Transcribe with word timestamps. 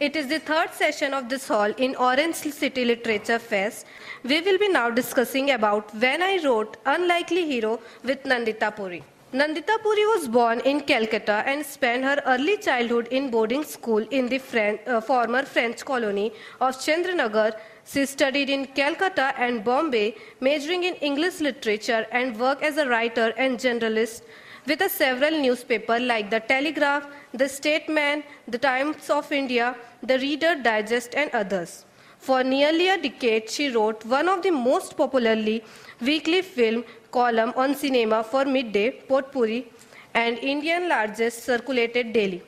It 0.00 0.14
is 0.14 0.28
the 0.28 0.38
third 0.38 0.72
session 0.74 1.12
of 1.12 1.28
this 1.28 1.48
hall 1.48 1.72
in 1.76 1.96
Orange 1.96 2.36
City 2.36 2.84
Literature 2.84 3.40
Fest. 3.40 3.84
We 4.22 4.40
will 4.40 4.56
be 4.56 4.68
now 4.68 4.90
discussing 4.90 5.50
about 5.50 5.92
When 5.92 6.22
I 6.22 6.38
Wrote 6.44 6.76
Unlikely 6.86 7.44
Hero 7.46 7.80
with 8.04 8.22
Nandita 8.22 8.76
Puri. 8.76 9.02
Nandita 9.32 9.82
Puri 9.82 10.04
was 10.12 10.28
born 10.28 10.60
in 10.60 10.82
Calcutta 10.82 11.42
and 11.46 11.66
spent 11.66 12.04
her 12.04 12.22
early 12.26 12.58
childhood 12.58 13.08
in 13.08 13.28
boarding 13.28 13.64
school 13.64 14.06
in 14.12 14.28
the 14.28 14.40
uh, 14.86 15.00
former 15.00 15.42
French 15.42 15.84
colony 15.84 16.32
of 16.60 16.76
Chandranagar. 16.76 17.54
She 17.84 18.06
studied 18.06 18.50
in 18.50 18.66
Calcutta 18.66 19.34
and 19.36 19.64
Bombay, 19.64 20.14
majoring 20.38 20.84
in 20.84 20.94
English 20.94 21.40
literature 21.40 22.06
and 22.12 22.38
worked 22.38 22.62
as 22.62 22.76
a 22.76 22.88
writer 22.88 23.34
and 23.36 23.58
journalist 23.58 24.22
with 24.65 24.81
a 24.81 24.89
several 24.89 25.31
newspapers 25.31 26.01
like 26.01 26.29
The 26.29 26.39
Telegraph, 26.39 27.07
The 27.33 27.49
Statesman, 27.49 28.23
The 28.47 28.57
Times 28.57 29.09
of 29.09 29.31
India, 29.31 29.75
The 30.01 30.19
Reader 30.19 30.55
Digest, 30.63 31.15
and 31.15 31.29
others. 31.31 31.85
For 32.17 32.43
nearly 32.43 32.87
a 32.87 32.97
decade, 32.97 33.49
she 33.49 33.69
wrote 33.69 34.05
one 34.05 34.29
of 34.29 34.43
the 34.43 34.51
most 34.51 34.95
popularly 34.95 35.63
weekly 35.99 36.41
film 36.41 36.85
column 37.11 37.53
on 37.57 37.75
cinema 37.75 38.23
for 38.23 38.45
Midday, 38.45 39.01
Potpuri, 39.09 39.65
and 40.13 40.37
Indian 40.37 40.87
largest 40.87 41.43
circulated 41.43 42.13
daily. 42.13 42.41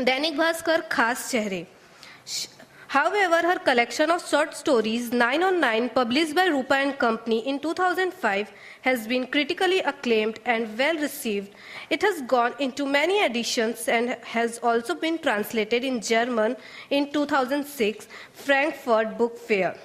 Dainik 0.00 0.36
Bhaskar 0.38 0.80
खास 0.92 1.30
चेहरे 1.30 1.66
However, 2.91 3.37
her 3.47 3.57
collection 3.57 4.11
of 4.11 4.27
short 4.27 4.53
stories, 4.53 5.13
9 5.13 5.43
on 5.43 5.61
9, 5.61 5.91
published 5.91 6.35
by 6.35 6.47
Rupa 6.47 6.73
and 6.75 6.99
Company 6.99 7.39
in 7.47 7.57
2005, 7.57 8.51
has 8.81 9.07
been 9.07 9.27
critically 9.27 9.79
acclaimed 9.79 10.41
and 10.43 10.77
well 10.77 10.97
received. 10.97 11.55
It 11.89 12.01
has 12.01 12.21
gone 12.23 12.53
into 12.59 12.85
many 12.85 13.23
editions 13.23 13.87
and 13.87 14.17
has 14.23 14.59
also 14.61 14.93
been 14.93 15.19
translated 15.19 15.85
in 15.85 16.01
German 16.01 16.57
in 16.89 17.09
2006 17.13 18.09
Frankfurt 18.33 19.17
Book 19.17 19.37
Fair. 19.37 19.77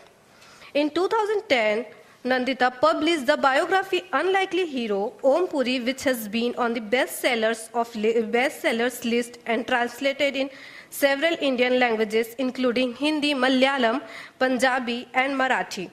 In 0.75 0.91
2010, 0.91 1.87
Nandita 2.25 2.73
published 2.81 3.27
the 3.27 3.37
biography 3.37 4.03
Unlikely 4.13 4.67
Hero, 4.67 5.13
Om 5.23 5.47
Puri, 5.47 5.79
which 5.79 6.03
has 6.03 6.27
been 6.27 6.57
on 6.57 6.75
the 6.75 6.81
bestsellers 6.81 7.69
of 7.73 7.95
li- 7.95 8.15
bestsellers 8.15 9.05
list 9.09 9.39
and 9.47 9.65
translated 9.65 10.35
in 10.35 10.51
several 10.97 11.37
Indian 11.41 11.79
languages, 11.79 12.35
including 12.39 12.95
Hindi, 12.95 13.35
Malayalam, 13.35 14.01
Punjabi, 14.39 15.09
and 15.13 15.35
Marathi. 15.35 15.91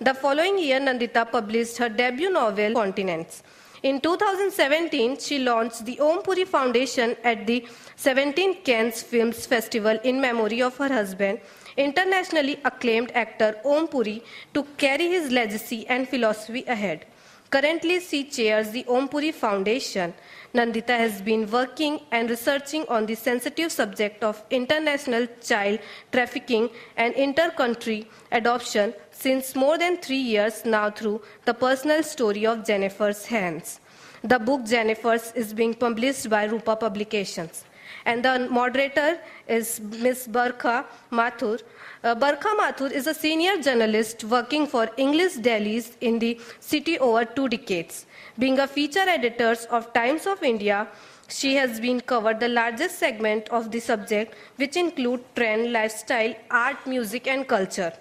The 0.00 0.14
following 0.14 0.58
year, 0.58 0.80
Nandita 0.80 1.30
published 1.30 1.76
her 1.78 1.88
debut 1.88 2.30
novel, 2.30 2.72
Continents. 2.72 3.42
In 3.82 4.00
2017, 4.00 5.18
she 5.18 5.38
launched 5.38 5.84
the 5.84 5.98
Om 6.00 6.22
Puri 6.22 6.44
Foundation 6.44 7.16
at 7.22 7.46
the 7.46 7.66
17th 7.96 8.64
Cannes 8.64 9.02
Films 9.02 9.46
Festival 9.46 9.98
in 10.02 10.20
memory 10.20 10.62
of 10.62 10.76
her 10.78 10.92
husband, 10.92 11.40
internationally 11.76 12.58
acclaimed 12.64 13.12
actor 13.14 13.56
Om 13.64 13.88
Puri, 13.88 14.22
to 14.54 14.64
carry 14.78 15.08
his 15.08 15.30
legacy 15.30 15.86
and 15.86 16.08
philosophy 16.08 16.64
ahead. 16.66 17.06
Currently, 17.50 18.00
she 18.00 18.24
chairs 18.24 18.70
the 18.70 18.84
Om 18.88 19.08
Puri 19.08 19.30
Foundation. 19.30 20.12
Nandita 20.52 20.96
has 20.98 21.22
been 21.22 21.48
working 21.50 22.00
and 22.10 22.28
researching 22.28 22.84
on 22.88 23.06
the 23.06 23.14
sensitive 23.14 23.70
subject 23.70 24.24
of 24.24 24.42
international 24.50 25.26
child 25.42 25.78
trafficking 26.10 26.70
and 26.96 27.14
inter-country 27.14 28.08
adoption 28.32 28.94
since 29.10 29.54
more 29.54 29.78
than 29.78 29.98
three 29.98 30.16
years 30.16 30.64
now 30.64 30.90
through 30.90 31.22
the 31.44 31.54
personal 31.54 32.02
story 32.02 32.46
of 32.46 32.66
Jennifer's 32.66 33.26
hands. 33.26 33.80
The 34.24 34.38
book 34.38 34.64
Jennifer's 34.64 35.30
is 35.32 35.52
being 35.52 35.74
published 35.74 36.28
by 36.28 36.44
Rupa 36.44 36.74
Publications. 36.74 37.64
And 38.06 38.24
the 38.24 38.48
moderator 38.48 39.18
is 39.48 39.80
Ms. 39.80 40.28
Barkha 40.28 40.84
Mathur. 41.10 41.60
Uh, 42.04 42.14
Barkha 42.14 42.52
Mathur 42.60 42.90
is 42.92 43.08
a 43.08 43.12
senior 43.12 43.60
journalist 43.60 44.22
working 44.22 44.68
for 44.68 44.88
English 44.96 45.34
dailies 45.48 45.96
in 46.00 46.20
the 46.20 46.40
city 46.60 46.98
over 47.00 47.24
two 47.24 47.48
decades. 47.48 48.06
Being 48.38 48.60
a 48.60 48.68
feature 48.68 49.08
editor 49.16 49.56
of 49.70 49.92
Times 49.92 50.26
of 50.26 50.44
India, 50.44 50.86
she 51.28 51.56
has 51.56 51.80
been 51.80 52.00
covered 52.00 52.38
the 52.38 52.48
largest 52.48 53.00
segment 53.00 53.48
of 53.48 53.72
the 53.72 53.80
subject, 53.80 54.34
which 54.54 54.76
include 54.76 55.24
trend, 55.34 55.72
lifestyle, 55.72 56.32
art, 56.48 56.86
music, 56.86 57.26
and 57.26 57.48
culture. 57.48 57.92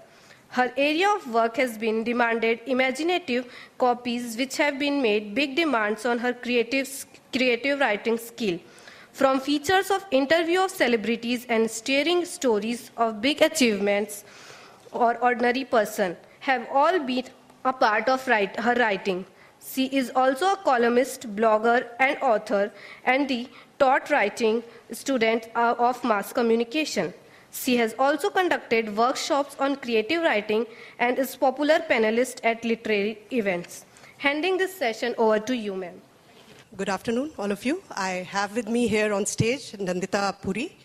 Her 0.50 0.72
area 0.78 1.10
of 1.10 1.28
work 1.34 1.58
has 1.58 1.80
been 1.80 2.04
demanded 2.04 2.60
imaginative 2.68 3.52
copies, 3.80 4.38
which 4.38 4.58
have 4.58 4.78
been 4.78 5.02
made 5.02 5.34
big 5.34 5.56
demands 5.56 6.06
on 6.06 6.20
her 6.20 6.34
creative, 6.34 7.06
creative 7.34 7.80
writing 7.80 8.20
skill. 8.20 8.60
From 9.16 9.40
features 9.40 9.92
of 9.92 10.06
interview 10.12 10.60
of 10.60 10.72
celebrities 10.72 11.46
and 11.48 11.72
steering 11.72 12.26
stories 12.26 12.92
of 12.98 13.22
big 13.22 13.42
achievements 13.42 14.26
or 14.92 15.18
ordinary 15.20 15.64
person 15.64 16.18
have 16.42 16.68
all 16.70 17.00
been 17.00 17.24
a 17.64 17.72
part 17.72 18.10
of 18.10 18.28
write, 18.28 18.60
her 18.60 18.74
writing. 18.74 19.24
She 19.66 19.86
is 19.86 20.12
also 20.14 20.48
a 20.48 20.58
columnist, 20.58 21.34
blogger, 21.34 21.88
and 21.98 22.18
author, 22.22 22.74
and 23.06 23.30
the 23.30 23.48
taught 23.80 24.10
writing 24.10 24.64
student 24.92 25.48
uh, 25.56 25.76
of 25.80 26.04
mass 26.04 26.34
communication. 26.34 27.14
She 27.54 27.78
has 27.78 27.96
also 27.98 28.30
conducted 28.30 28.98
workshops 28.98 29.56
on 29.62 29.78
creative 29.78 30.24
writing 30.24 30.66
and 31.00 31.18
is 31.18 31.38
popular 31.38 31.80
panelist 31.90 32.44
at 32.44 32.66
literary 32.66 33.20
events. 33.32 33.86
Handing 34.18 34.58
this 34.58 34.76
session 34.76 35.16
over 35.18 35.40
to 35.40 35.56
you, 35.56 35.74
ma'am. 35.74 36.02
Good 36.78 36.90
afternoon, 36.90 37.32
all 37.38 37.54
of 37.54 37.64
you. 37.64 37.82
I 37.92 38.28
have 38.30 38.54
with 38.54 38.68
me 38.68 38.88
here 38.88 39.14
on 39.14 39.26
stage 39.26 39.72
Nandita 39.72 40.42
Puri. 40.42 40.76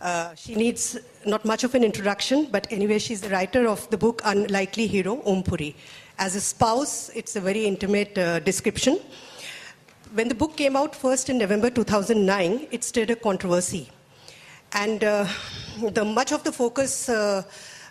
Uh, 0.00 0.32
she 0.36 0.54
needs 0.54 0.96
not 1.26 1.44
much 1.44 1.64
of 1.64 1.74
an 1.74 1.82
introduction, 1.82 2.46
but 2.52 2.68
anyway, 2.70 3.00
she's 3.00 3.20
the 3.20 3.30
writer 3.30 3.66
of 3.66 3.90
the 3.90 3.98
book 3.98 4.22
Unlikely 4.24 4.86
Hero, 4.86 5.20
Om 5.26 5.42
Puri. 5.42 5.74
As 6.20 6.36
a 6.36 6.40
spouse, 6.40 7.10
it's 7.16 7.34
a 7.34 7.40
very 7.40 7.64
intimate 7.64 8.16
uh, 8.16 8.38
description. 8.38 9.00
When 10.12 10.28
the 10.28 10.36
book 10.36 10.56
came 10.56 10.76
out 10.76 10.94
first 10.94 11.28
in 11.28 11.38
November 11.38 11.68
2009, 11.68 12.68
it 12.70 12.84
stirred 12.84 13.10
a 13.10 13.16
controversy. 13.16 13.90
And 14.72 15.02
uh, 15.02 15.26
the, 15.82 16.04
much 16.04 16.30
of 16.30 16.44
the 16.44 16.52
focus 16.52 17.08
uh, 17.08 17.42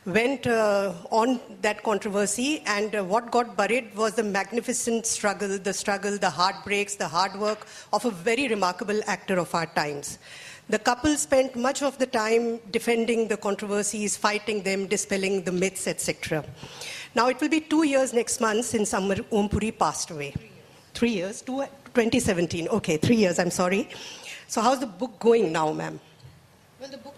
went 0.06 0.48
uh, 0.48 0.94
on 1.12 1.40
that 1.62 1.82
controversy, 1.84 2.62
and 2.66 2.96
uh, 2.96 3.04
what 3.04 3.32
got 3.32 3.56
buried 3.56 3.96
was 3.96 4.14
the 4.16 4.24
magnificent 4.24 5.06
struggle, 5.06 5.58
the 5.58 5.74
struggle, 5.74 6.18
the 6.18 6.30
heartbreaks, 6.30 6.96
the 6.96 7.08
hard 7.08 7.36
work 7.40 7.68
of 7.94 8.04
a 8.06 8.12
very 8.12 8.48
remarkable 8.48 9.00
actor 9.08 9.40
of 9.40 9.54
our 9.56 9.66
times. 9.68 10.20
The 10.70 10.80
couple 10.80 11.16
spent 11.16 11.56
much 11.56 11.82
of 11.82 11.98
the 11.98 12.06
time 12.06 12.60
defending 12.72 13.28
the 13.28 13.38
controversies, 13.38 14.16
fighting 14.18 14.64
them, 14.64 14.88
dispelling 14.88 15.44
the 15.44 15.52
myths, 15.52 15.88
etc. 15.88 16.44
Now, 17.16 17.28
it 17.28 17.40
will 17.40 17.50
be 17.50 17.60
two 17.60 17.84
years 17.84 18.14
next 18.14 18.42
month 18.42 18.66
since 18.66 18.94
Amar 18.94 19.18
Om 19.32 19.50
Puri 19.50 19.72
passed 19.72 20.12
away. 20.12 20.34
Three 20.94 21.12
years? 21.12 21.42
Two, 21.42 21.64
2017. 21.94 22.68
Okay, 22.70 22.98
three 22.98 23.18
years, 23.18 23.40
I'm 23.40 23.52
sorry. 23.52 23.90
So, 24.48 24.62
how's 24.62 24.80
the 24.80 24.88
book 24.88 25.20
going 25.20 25.52
now, 25.52 25.72
ma'am? 25.74 26.00
Well, 26.80 26.90
the 26.90 26.98
book, 26.98 27.16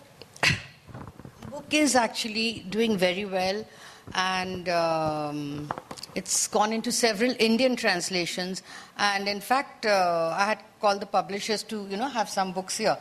book 1.56 1.74
is 1.74 1.96
actually 1.96 2.66
doing 2.70 2.98
very 2.98 3.24
well, 3.24 3.66
and 4.14 4.68
um, 4.68 5.72
it's 6.14 6.48
gone 6.48 6.74
into 6.74 6.92
several 6.92 7.34
Indian 7.40 7.78
translations. 7.78 8.62
And 8.98 9.30
in 9.30 9.40
fact, 9.40 9.86
uh, 9.86 10.36
I 10.38 10.46
had 10.46 10.60
called 10.82 11.00
the 11.00 11.06
publishers 11.06 11.64
to, 11.64 11.88
you 11.90 11.96
know, 11.96 12.10
have 12.10 12.30
some 12.30 12.52
books 12.52 12.78
here. 12.78 12.98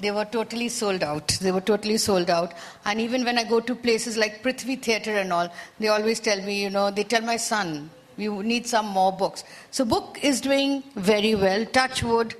They 0.00 0.12
were 0.12 0.26
totally 0.26 0.68
sold 0.68 1.02
out. 1.02 1.26
They 1.40 1.50
were 1.50 1.60
totally 1.60 1.96
sold 1.96 2.30
out. 2.30 2.54
And 2.84 3.00
even 3.00 3.24
when 3.24 3.36
I 3.36 3.42
go 3.42 3.58
to 3.58 3.74
places 3.74 4.16
like 4.16 4.44
Prithvi 4.44 4.80
Theatre 4.80 5.16
and 5.16 5.32
all, 5.32 5.52
they 5.80 5.88
always 5.88 6.20
tell 6.20 6.40
me, 6.40 6.62
you 6.62 6.70
know, 6.70 6.92
they 6.92 7.02
tell 7.02 7.22
my 7.22 7.36
son, 7.36 7.90
we 8.16 8.28
need 8.28 8.68
some 8.68 8.86
more 8.86 9.12
books. 9.12 9.42
So, 9.72 9.84
book 9.84 10.20
is 10.22 10.40
doing 10.40 10.84
very 10.94 11.34
well. 11.34 11.66
Touch 11.66 12.04
wood, 12.04 12.36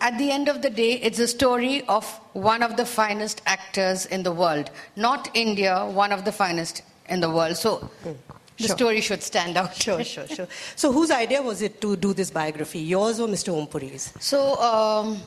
at 0.00 0.16
the 0.18 0.30
end 0.30 0.48
of 0.48 0.62
the 0.62 0.70
day, 0.70 0.92
it's 0.94 1.18
a 1.18 1.28
story 1.28 1.82
of 1.88 2.04
one 2.32 2.62
of 2.62 2.76
the 2.76 2.84
finest 2.86 3.42
actors 3.46 4.06
in 4.06 4.22
the 4.22 4.32
world. 4.32 4.70
Not 4.96 5.28
India, 5.34 5.84
one 5.86 6.12
of 6.12 6.24
the 6.24 6.32
finest 6.32 6.82
in 7.08 7.20
the 7.20 7.30
world. 7.30 7.56
So 7.56 7.90
the 8.04 8.16
Sure. 8.66 8.76
story 8.76 9.00
should 9.00 9.22
stand 9.22 9.56
out. 9.56 9.74
Sure, 9.74 10.04
sure, 10.04 10.26
sure. 10.26 10.46
So, 10.76 10.92
whose 10.92 11.10
idea 11.10 11.40
was 11.40 11.62
it 11.62 11.80
to 11.80 11.96
do 11.96 12.12
this 12.12 12.30
biography, 12.30 12.80
yours 12.80 13.18
or 13.18 13.26
Mr. 13.26 13.56
Om 13.58 13.66
Puri's? 13.66 14.12
So 14.20 14.56
um, 14.60 15.18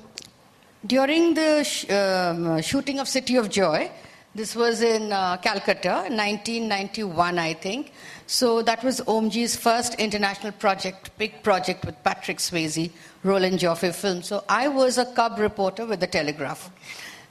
during 0.85 1.33
the 1.33 1.63
sh- 1.63 1.89
um, 1.89 2.61
shooting 2.61 2.99
of 2.99 3.07
City 3.07 3.35
of 3.37 3.49
Joy, 3.49 3.89
this 4.35 4.55
was 4.55 4.81
in 4.83 5.11
uh, 5.11 5.37
Calcutta, 5.37 6.05
1991, 6.09 7.39
I 7.39 7.53
think. 7.55 7.91
So 8.25 8.61
that 8.61 8.83
was 8.83 9.01
Omji's 9.01 9.55
first 9.55 9.95
international 9.95 10.53
project, 10.53 11.11
big 11.17 11.43
project 11.43 11.85
with 11.85 12.01
Patrick 12.03 12.37
Swayze, 12.37 12.91
Roland 13.23 13.59
Joffe 13.59 13.93
film. 13.93 14.21
So 14.23 14.43
I 14.47 14.67
was 14.67 14.97
a 14.97 15.05
cub 15.05 15.39
reporter 15.39 15.85
with 15.85 15.99
the 15.99 16.07
Telegraph. 16.07 16.71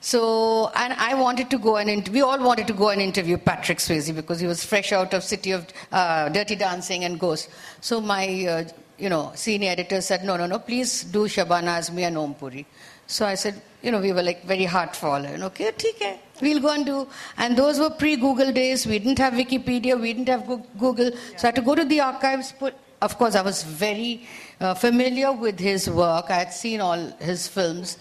So, 0.00 0.70
and 0.74 0.92
I 0.94 1.14
wanted 1.14 1.48
to 1.50 1.58
go 1.58 1.76
and 1.76 1.88
int- 1.88 2.08
we 2.08 2.22
all 2.22 2.42
wanted 2.42 2.66
to 2.66 2.72
go 2.72 2.88
and 2.88 3.00
interview 3.00 3.38
Patrick 3.38 3.78
Swayze 3.78 4.14
because 4.14 4.40
he 4.40 4.48
was 4.48 4.64
fresh 4.64 4.90
out 4.92 5.14
of 5.14 5.22
City 5.22 5.52
of 5.52 5.66
uh, 5.92 6.28
Dirty 6.28 6.56
Dancing 6.56 7.04
and 7.04 7.20
Ghost. 7.20 7.48
So 7.80 8.00
my, 8.00 8.46
uh, 8.46 8.64
you 8.98 9.08
know, 9.08 9.30
senior 9.36 9.70
editor 9.70 10.00
said, 10.00 10.24
no, 10.24 10.36
no, 10.36 10.46
no, 10.46 10.58
please 10.58 11.04
do 11.04 11.26
Shabana 11.26 11.78
Azmi 11.78 12.02
and 12.02 12.18
Om 12.18 12.34
Puri. 12.34 12.66
So 13.06 13.26
I 13.26 13.34
said, 13.34 13.62
you 13.82 13.90
know, 13.90 14.00
we 14.00 14.12
were 14.12 14.22
like 14.22 14.44
very 14.44 14.64
heart 14.64 14.94
fallen. 14.94 15.42
Okay, 15.42 15.68
okay, 15.68 16.20
we'll 16.40 16.60
go 16.60 16.70
and 16.70 16.86
do. 16.86 17.08
And 17.36 17.56
those 17.56 17.78
were 17.78 17.90
pre-Google 17.90 18.52
days. 18.52 18.86
We 18.86 18.98
didn't 18.98 19.18
have 19.18 19.34
Wikipedia. 19.34 20.00
We 20.00 20.12
didn't 20.12 20.28
have 20.28 20.46
Google. 20.78 21.10
So 21.36 21.44
I 21.44 21.46
had 21.48 21.56
to 21.56 21.62
go 21.62 21.74
to 21.74 21.84
the 21.84 22.00
archives. 22.00 22.52
Put, 22.52 22.74
of 23.00 23.18
course, 23.18 23.34
I 23.34 23.42
was 23.42 23.62
very 23.64 24.26
uh, 24.60 24.74
familiar 24.74 25.32
with 25.32 25.58
his 25.58 25.90
work. 25.90 26.26
I 26.30 26.38
had 26.38 26.52
seen 26.52 26.80
all 26.80 26.98
his 27.18 27.48
films 27.48 27.98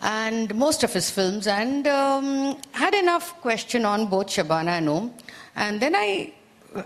and 0.00 0.54
most 0.54 0.82
of 0.82 0.92
his 0.92 1.10
films 1.10 1.46
and 1.46 1.86
um, 1.86 2.56
had 2.72 2.94
enough 2.94 3.38
question 3.40 3.84
on 3.84 4.06
both 4.06 4.28
Shabana 4.28 4.78
and 4.78 4.88
Om. 4.88 5.14
And 5.56 5.80
then 5.80 5.94
I 5.94 6.32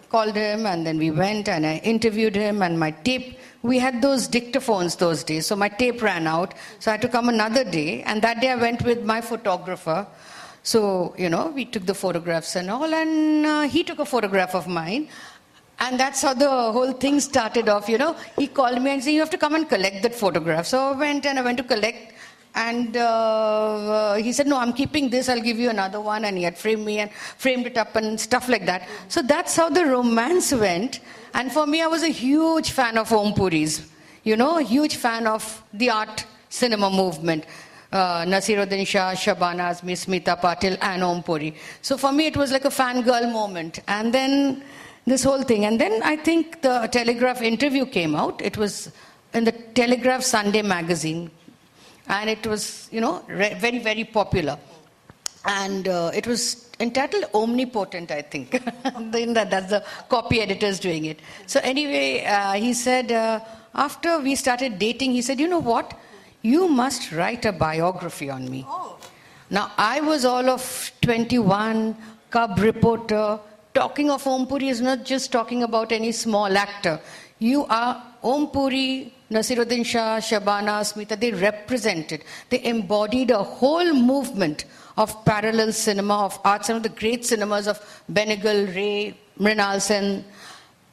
called 0.09 0.35
him 0.35 0.67
and 0.67 0.87
then 0.87 0.99
we 0.99 1.11
went 1.11 1.49
and 1.49 1.67
I 1.67 1.77
interviewed 1.79 2.35
him 2.35 2.63
and 2.63 2.79
my 2.79 2.91
tape 2.91 3.39
we 3.63 3.79
had 3.79 4.03
those 4.03 4.29
dictaphones 4.29 4.97
those 4.99 5.25
days 5.25 5.47
so 5.47 5.57
my 5.57 5.69
tape 5.69 6.03
ran 6.03 6.27
out. 6.27 6.55
So 6.79 6.91
I 6.91 6.93
had 6.93 7.03
to 7.03 7.09
come 7.09 7.29
another 7.29 7.65
day 7.65 8.03
and 8.03 8.21
that 8.23 8.41
day 8.41 8.51
I 8.51 8.57
went 8.57 8.83
with 8.83 9.05
my 9.05 9.21
photographer. 9.21 10.07
So 10.63 11.15
you 11.19 11.29
know 11.29 11.49
we 11.49 11.65
took 11.65 11.87
the 11.87 11.95
photographs 11.95 12.57
and 12.57 12.71
all 12.71 12.95
and 12.95 13.47
uh, 13.47 13.63
he 13.63 13.85
took 13.85 13.99
a 13.99 14.07
photograph 14.07 14.55
of 14.55 14.67
mine. 14.69 15.09
And 15.81 15.99
that's 15.99 16.23
how 16.23 16.35
the 16.35 16.49
whole 16.49 16.93
thing 16.93 17.21
started 17.21 17.69
off 17.69 17.89
you 17.89 17.99
know. 17.99 18.17
He 18.37 18.47
called 18.47 18.81
me 18.81 18.91
and 18.93 19.05
said 19.05 19.11
you 19.11 19.21
have 19.21 19.31
to 19.31 19.39
come 19.39 19.55
and 19.55 19.69
collect 19.69 20.03
that 20.03 20.15
photograph. 20.15 20.67
So 20.67 20.93
I 20.93 20.97
went 20.97 21.27
and 21.27 21.39
I 21.39 21.43
went 21.43 21.59
to 21.59 21.65
collect 21.65 22.14
and 22.55 22.97
uh, 22.97 24.15
he 24.15 24.33
said, 24.33 24.47
No, 24.47 24.59
I'm 24.59 24.73
keeping 24.73 25.11
this, 25.11 25.29
I'll 25.29 25.41
give 25.41 25.59
you 25.59 25.71
another 25.71 26.01
one. 26.01 26.25
And 26.25 26.39
he 26.39 26.45
had 26.45 26.57
framed 26.57 26.85
me 26.85 27.01
and 27.01 27.11
framed 27.13 27.67
it 27.67 27.77
up 27.77 27.97
and 27.97 28.21
stuff 28.21 28.49
like 28.49 28.65
that. 28.67 28.89
So 29.09 29.23
that's 29.23 29.57
how 29.57 29.71
the 29.71 29.85
romance 29.85 30.53
went. 30.53 31.01
And 31.35 31.51
for 31.51 31.67
me, 31.67 31.83
I 31.83 31.89
was 31.89 32.05
a 32.05 32.09
huge 32.09 32.71
fan 32.71 32.97
of 32.97 33.13
Om 33.13 33.35
Puri's, 33.35 33.89
you 34.23 34.37
know, 34.37 34.59
a 34.59 34.63
huge 34.63 34.97
fan 34.97 35.27
of 35.27 35.65
the 35.73 35.91
art 35.91 36.25
cinema 36.49 36.91
movement. 36.91 37.45
Uh, 37.91 38.25
Naseeruddin 38.25 38.87
Shah, 38.87 39.13
Shabana 39.13 39.71
Azmi, 39.71 39.93
Smita 39.93 40.41
Patil, 40.41 40.79
and 40.81 41.03
Om 41.03 41.23
Puri. 41.23 41.55
So 41.83 41.97
for 41.97 42.13
me, 42.13 42.27
it 42.27 42.37
was 42.37 42.53
like 42.53 42.65
a 42.65 42.69
fangirl 42.69 43.33
moment. 43.33 43.81
And 43.89 44.13
then 44.15 44.63
this 45.07 45.25
whole 45.25 45.43
thing. 45.43 45.65
And 45.65 45.81
then 45.81 46.03
I 46.03 46.17
think 46.17 46.63
the 46.63 46.89
Telegraph 46.91 47.43
interview 47.43 47.85
came 47.85 48.15
out. 48.15 48.41
It 48.41 48.57
was 48.57 48.93
in 49.33 49.45
the 49.45 49.53
Telegraph 49.53 50.23
Sunday 50.23 50.63
magazine 50.63 51.31
and 52.09 52.31
it 52.31 52.47
was, 52.47 52.89
you 52.91 53.01
know, 53.01 53.23
re- 53.29 53.55
very, 53.55 53.79
very 53.79 54.05
popular. 54.05 54.59
And 55.47 55.89
uh, 55.89 56.11
it 56.15 56.27
was 56.27 56.71
entitled 56.81 57.27
Omnipotent, 57.35 58.11
I 58.11 58.23
think. 58.23 58.51
That's 58.83 59.71
the 59.71 59.85
copy 60.09 60.41
editors 60.41 60.81
doing 60.81 61.05
it. 61.07 61.21
So, 61.47 61.61
anyway, 61.63 62.25
uh, 62.25 62.53
he 62.53 62.73
said, 62.73 63.13
uh, 63.13 63.41
after 63.75 64.21
we 64.21 64.35
started 64.37 64.79
dating, 64.79 65.13
he 65.13 65.23
said, 65.23 65.39
You 65.41 65.49
know 65.49 65.61
what? 65.61 65.99
You 66.43 66.69
must 66.69 67.13
write 67.13 67.45
a 67.45 67.53
biography 67.53 68.31
on 68.31 68.51
me. 68.51 68.65
Oh. 68.69 68.99
Now, 69.51 69.73
I 69.77 70.01
was 70.01 70.25
all 70.25 70.49
of 70.49 70.93
21, 71.03 71.97
cub 72.31 72.59
reporter. 72.59 73.39
Talking 73.73 74.11
of 74.11 74.27
Om 74.27 74.47
Puri 74.47 74.69
is 74.69 74.81
not 74.81 75.05
just 75.05 75.33
talking 75.33 75.63
about 75.63 75.91
any 75.91 76.13
small 76.13 76.57
actor. 76.57 77.01
You 77.39 77.65
are 77.67 78.03
Om 78.23 78.49
Puri, 78.49 79.13
Naseeruddin 79.35 79.85
Shah, 79.85 80.19
Shabana, 80.19 80.81
Smita, 80.81 81.19
they 81.19 81.33
represented, 81.33 82.23
they 82.51 82.65
embodied 82.65 83.33
a 83.33 83.43
whole 83.43 83.93
movement 83.93 84.65
of 84.97 85.25
parallel 85.25 85.73
cinema, 85.73 86.25
of 86.27 86.39
art, 86.45 86.65
some 86.65 86.77
of 86.77 86.85
the 86.85 86.89
great 86.89 87.25
cinemas 87.25 87.67
of 87.67 87.81
Benegal, 88.11 88.75
Ray, 88.75 89.19
Mrinal 89.41 89.81
Sen. 89.81 90.25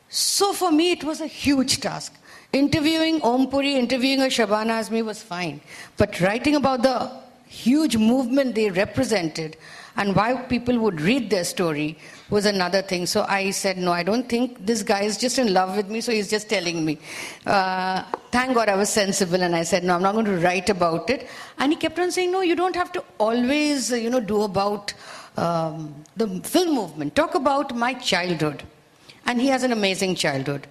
So 0.09 0.53
for 0.53 0.71
me, 0.71 0.91
it 0.91 1.03
was 1.03 1.21
a 1.21 1.27
huge 1.27 1.79
task. 1.81 2.13
Interviewing 2.51 3.21
Om 3.21 3.47
Puri, 3.47 3.75
interviewing 3.75 4.21
a 4.21 4.25
Shabana 4.25 4.79
Azmi 4.81 5.05
was 5.05 5.21
fine. 5.21 5.61
But 5.95 6.19
writing 6.19 6.55
about 6.55 6.81
the 6.81 7.11
huge 7.47 7.95
movement 7.95 8.55
they 8.55 8.71
represented 8.71 9.55
and 9.97 10.15
why 10.15 10.35
people 10.35 10.79
would 10.79 11.01
read 11.01 11.29
their 11.29 11.43
story 11.43 11.97
was 12.29 12.45
another 12.45 12.81
thing. 12.81 13.05
So 13.05 13.25
I 13.27 13.51
said, 13.51 13.77
no, 13.77 13.91
I 13.91 14.03
don't 14.03 14.27
think 14.27 14.65
this 14.65 14.83
guy 14.83 15.03
is 15.03 15.17
just 15.17 15.37
in 15.37 15.53
love 15.53 15.75
with 15.75 15.89
me, 15.89 16.01
so 16.01 16.11
he's 16.11 16.29
just 16.29 16.49
telling 16.49 16.83
me. 16.85 16.97
Uh, 17.45 18.03
thank 18.31 18.55
God 18.55 18.69
I 18.69 18.75
was 18.75 18.89
sensible 18.89 19.43
and 19.43 19.55
I 19.55 19.63
said, 19.63 19.83
no, 19.83 19.95
I'm 19.95 20.01
not 20.01 20.13
going 20.13 20.25
to 20.25 20.37
write 20.37 20.69
about 20.69 21.09
it. 21.09 21.27
And 21.57 21.71
he 21.71 21.75
kept 21.75 21.99
on 21.99 22.11
saying, 22.11 22.31
no, 22.31 22.41
you 22.41 22.55
don't 22.55 22.75
have 22.75 22.91
to 22.93 23.03
always, 23.17 23.91
you 23.91 24.09
know, 24.09 24.21
do 24.21 24.43
about 24.43 24.93
um, 25.37 25.93
the 26.15 26.27
film 26.41 26.75
movement. 26.75 27.15
Talk 27.15 27.35
about 27.35 27.75
my 27.75 27.93
childhood. 27.93 28.63
And 29.25 29.39
he 29.39 29.47
has 29.47 29.63
an 29.63 29.71
amazing 29.71 30.15
childhood. 30.15 30.67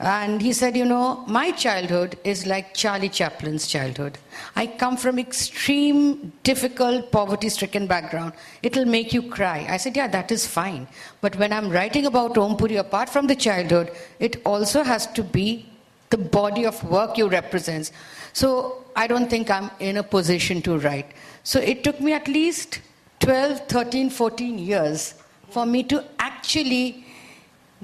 And 0.00 0.40
he 0.40 0.52
said, 0.52 0.76
You 0.76 0.84
know, 0.84 1.24
my 1.26 1.50
childhood 1.50 2.18
is 2.22 2.46
like 2.46 2.74
Charlie 2.74 3.08
Chaplin's 3.08 3.66
childhood. 3.66 4.18
I 4.54 4.66
come 4.66 4.96
from 4.96 5.18
extreme, 5.18 6.32
difficult, 6.44 7.10
poverty 7.10 7.48
stricken 7.48 7.86
background. 7.88 8.32
It'll 8.62 8.84
make 8.84 9.12
you 9.12 9.22
cry. 9.22 9.66
I 9.68 9.76
said, 9.76 9.96
Yeah, 9.96 10.06
that 10.08 10.30
is 10.30 10.46
fine. 10.46 10.86
But 11.20 11.36
when 11.36 11.52
I'm 11.52 11.68
writing 11.68 12.06
about 12.06 12.38
Om 12.38 12.56
Puri, 12.56 12.76
apart 12.76 13.08
from 13.08 13.26
the 13.26 13.34
childhood, 13.34 13.90
it 14.20 14.40
also 14.46 14.84
has 14.84 15.06
to 15.08 15.24
be 15.24 15.68
the 16.10 16.18
body 16.18 16.64
of 16.64 16.82
work 16.84 17.18
you 17.18 17.28
represent. 17.28 17.90
So 18.32 18.84
I 18.94 19.06
don't 19.08 19.28
think 19.28 19.50
I'm 19.50 19.70
in 19.80 19.96
a 19.96 20.02
position 20.02 20.62
to 20.62 20.78
write. 20.78 21.10
So 21.42 21.58
it 21.58 21.82
took 21.82 22.00
me 22.00 22.12
at 22.12 22.28
least 22.28 22.80
12, 23.20 23.66
13, 23.66 24.10
14 24.10 24.58
years 24.58 25.14
for 25.50 25.66
me 25.66 25.82
to 25.84 26.04
actually 26.18 27.04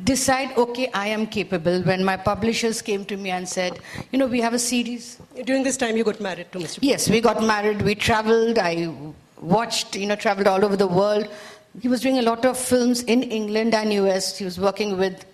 decide, 0.02 0.56
okay, 0.56 0.90
I 0.92 1.06
am 1.08 1.26
capable. 1.26 1.80
When 1.82 2.04
my 2.04 2.16
publishers 2.16 2.82
came 2.82 3.04
to 3.06 3.16
me 3.16 3.30
and 3.30 3.48
said, 3.48 3.78
you 4.10 4.18
know, 4.18 4.26
we 4.26 4.40
have 4.40 4.54
a 4.54 4.58
series. 4.58 5.18
During 5.44 5.62
this 5.62 5.76
time, 5.76 5.96
you 5.96 6.04
got 6.04 6.20
married 6.20 6.50
to 6.52 6.58
Mr. 6.58 6.78
Yes, 6.82 7.08
we 7.08 7.20
got 7.20 7.42
married. 7.42 7.82
We 7.82 7.94
traveled. 7.94 8.58
I 8.58 8.92
watched, 9.40 9.94
you 9.94 10.06
know, 10.06 10.16
traveled 10.16 10.48
all 10.48 10.64
over 10.64 10.76
the 10.76 10.88
world. 10.88 11.28
He 11.80 11.88
was 11.88 12.00
doing 12.00 12.18
a 12.18 12.22
lot 12.22 12.44
of 12.44 12.58
films 12.58 13.02
in 13.02 13.22
England 13.22 13.74
and 13.74 13.92
US. 13.92 14.38
He 14.38 14.44
was 14.44 14.58
working 14.58 14.96
with 14.96 15.24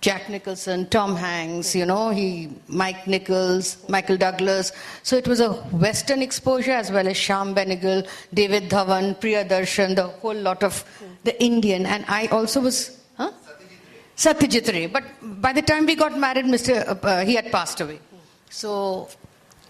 Jack 0.00 0.28
Nicholson, 0.28 0.88
Tom 0.90 1.16
Hanks, 1.16 1.74
you 1.74 1.84
know, 1.84 2.10
he, 2.10 2.50
Mike 2.68 3.08
Nichols, 3.08 3.76
Michael 3.88 4.16
Douglas. 4.16 4.70
So 5.02 5.16
it 5.16 5.26
was 5.26 5.40
a 5.40 5.52
Western 5.52 6.22
exposure 6.22 6.70
as 6.70 6.92
well 6.92 7.08
as 7.08 7.16
Shyam 7.16 7.52
Benegal, 7.52 8.08
David 8.32 8.70
Dhawan, 8.70 9.18
Priyadarshan, 9.20 9.96
the 9.96 10.04
whole 10.06 10.36
lot 10.36 10.62
of 10.62 10.84
the 11.24 11.40
Indian. 11.42 11.84
And 11.84 12.04
I 12.06 12.28
also 12.28 12.60
was 12.60 12.97
Satyajit. 14.18 14.92
But 14.92 15.04
by 15.40 15.52
the 15.52 15.62
time 15.62 15.86
we 15.86 15.94
got 15.94 16.18
married, 16.18 16.44
Mr. 16.44 16.86
Uh, 16.86 17.06
uh, 17.06 17.24
he 17.24 17.36
had 17.36 17.52
passed 17.52 17.80
away. 17.80 18.00
So, 18.50 19.08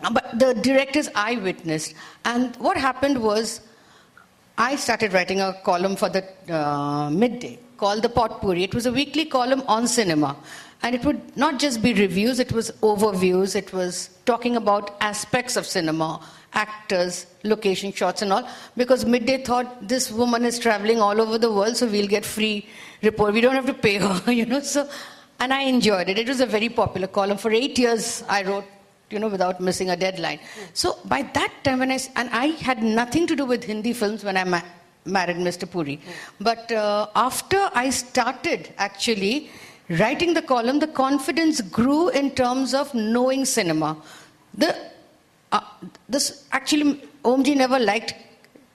uh, 0.02 0.10
but 0.10 0.38
the 0.38 0.54
directors 0.54 1.08
I 1.14 1.36
witnessed. 1.36 1.94
And 2.24 2.56
what 2.56 2.78
happened 2.78 3.22
was, 3.22 3.60
I 4.56 4.76
started 4.76 5.12
writing 5.12 5.40
a 5.40 5.52
column 5.64 5.96
for 5.96 6.08
the 6.08 6.24
uh, 6.52 7.10
midday 7.10 7.58
called 7.76 8.02
The 8.02 8.08
Potpourri. 8.08 8.64
It 8.64 8.74
was 8.74 8.86
a 8.86 8.92
weekly 8.92 9.26
column 9.26 9.62
on 9.68 9.86
cinema. 9.86 10.36
And 10.82 10.94
it 10.94 11.04
would 11.04 11.36
not 11.36 11.58
just 11.58 11.82
be 11.82 11.92
reviews, 11.92 12.38
it 12.38 12.52
was 12.52 12.70
overviews, 12.82 13.54
it 13.54 13.72
was 13.72 14.10
talking 14.24 14.56
about 14.56 14.96
aspects 15.00 15.56
of 15.56 15.66
cinema, 15.66 16.20
actors, 16.52 17.26
location 17.44 17.92
shots, 17.92 18.22
and 18.22 18.32
all. 18.32 18.48
Because 18.76 19.04
Midday 19.04 19.42
thought 19.42 19.86
this 19.86 20.10
woman 20.10 20.44
is 20.44 20.58
traveling 20.58 21.00
all 21.00 21.20
over 21.20 21.38
the 21.38 21.52
world, 21.52 21.76
so 21.76 21.86
we'll 21.86 22.08
get 22.08 22.24
free 22.24 22.66
report. 23.02 23.34
We 23.34 23.40
don't 23.40 23.54
have 23.54 23.66
to 23.66 23.74
pay 23.74 23.98
her, 23.98 24.32
you 24.40 24.46
know. 24.46 24.60
So, 24.60 24.88
and 25.40 25.52
I 25.52 25.62
enjoyed 25.62 26.08
it. 26.08 26.18
It 26.18 26.28
was 26.28 26.40
a 26.40 26.46
very 26.46 26.68
popular 26.68 27.06
column. 27.06 27.38
For 27.38 27.52
eight 27.52 27.78
years, 27.78 28.24
I 28.28 28.42
wrote, 28.42 28.64
you 29.10 29.18
know, 29.18 29.28
without 29.28 29.60
missing 29.60 29.90
a 29.90 29.96
deadline. 29.96 30.40
So 30.74 30.98
by 31.04 31.22
that 31.22 31.52
time, 31.64 31.78
when 31.80 31.92
I 31.92 31.98
and 32.16 32.28
I 32.30 32.46
had 32.68 32.82
nothing 32.82 33.26
to 33.26 33.36
do 33.36 33.44
with 33.44 33.64
Hindi 33.64 33.92
films 33.92 34.24
when 34.24 34.36
I 34.36 34.44
ma- 34.44 34.62
married 35.04 35.36
Mr. 35.36 35.70
Puri, 35.70 36.00
but 36.40 36.70
uh, 36.72 37.08
after 37.14 37.70
I 37.74 37.90
started 37.90 38.72
actually 38.78 39.50
writing 39.88 40.34
the 40.34 40.42
column, 40.42 40.78
the 40.78 40.88
confidence 40.88 41.60
grew 41.62 42.08
in 42.10 42.30
terms 42.32 42.74
of 42.74 42.92
knowing 42.94 43.44
cinema. 43.44 43.96
The 44.54 44.76
uh, 45.52 45.60
this 46.08 46.46
actually 46.52 47.02
Omji 47.24 47.56
never 47.56 47.78
liked 47.78 48.14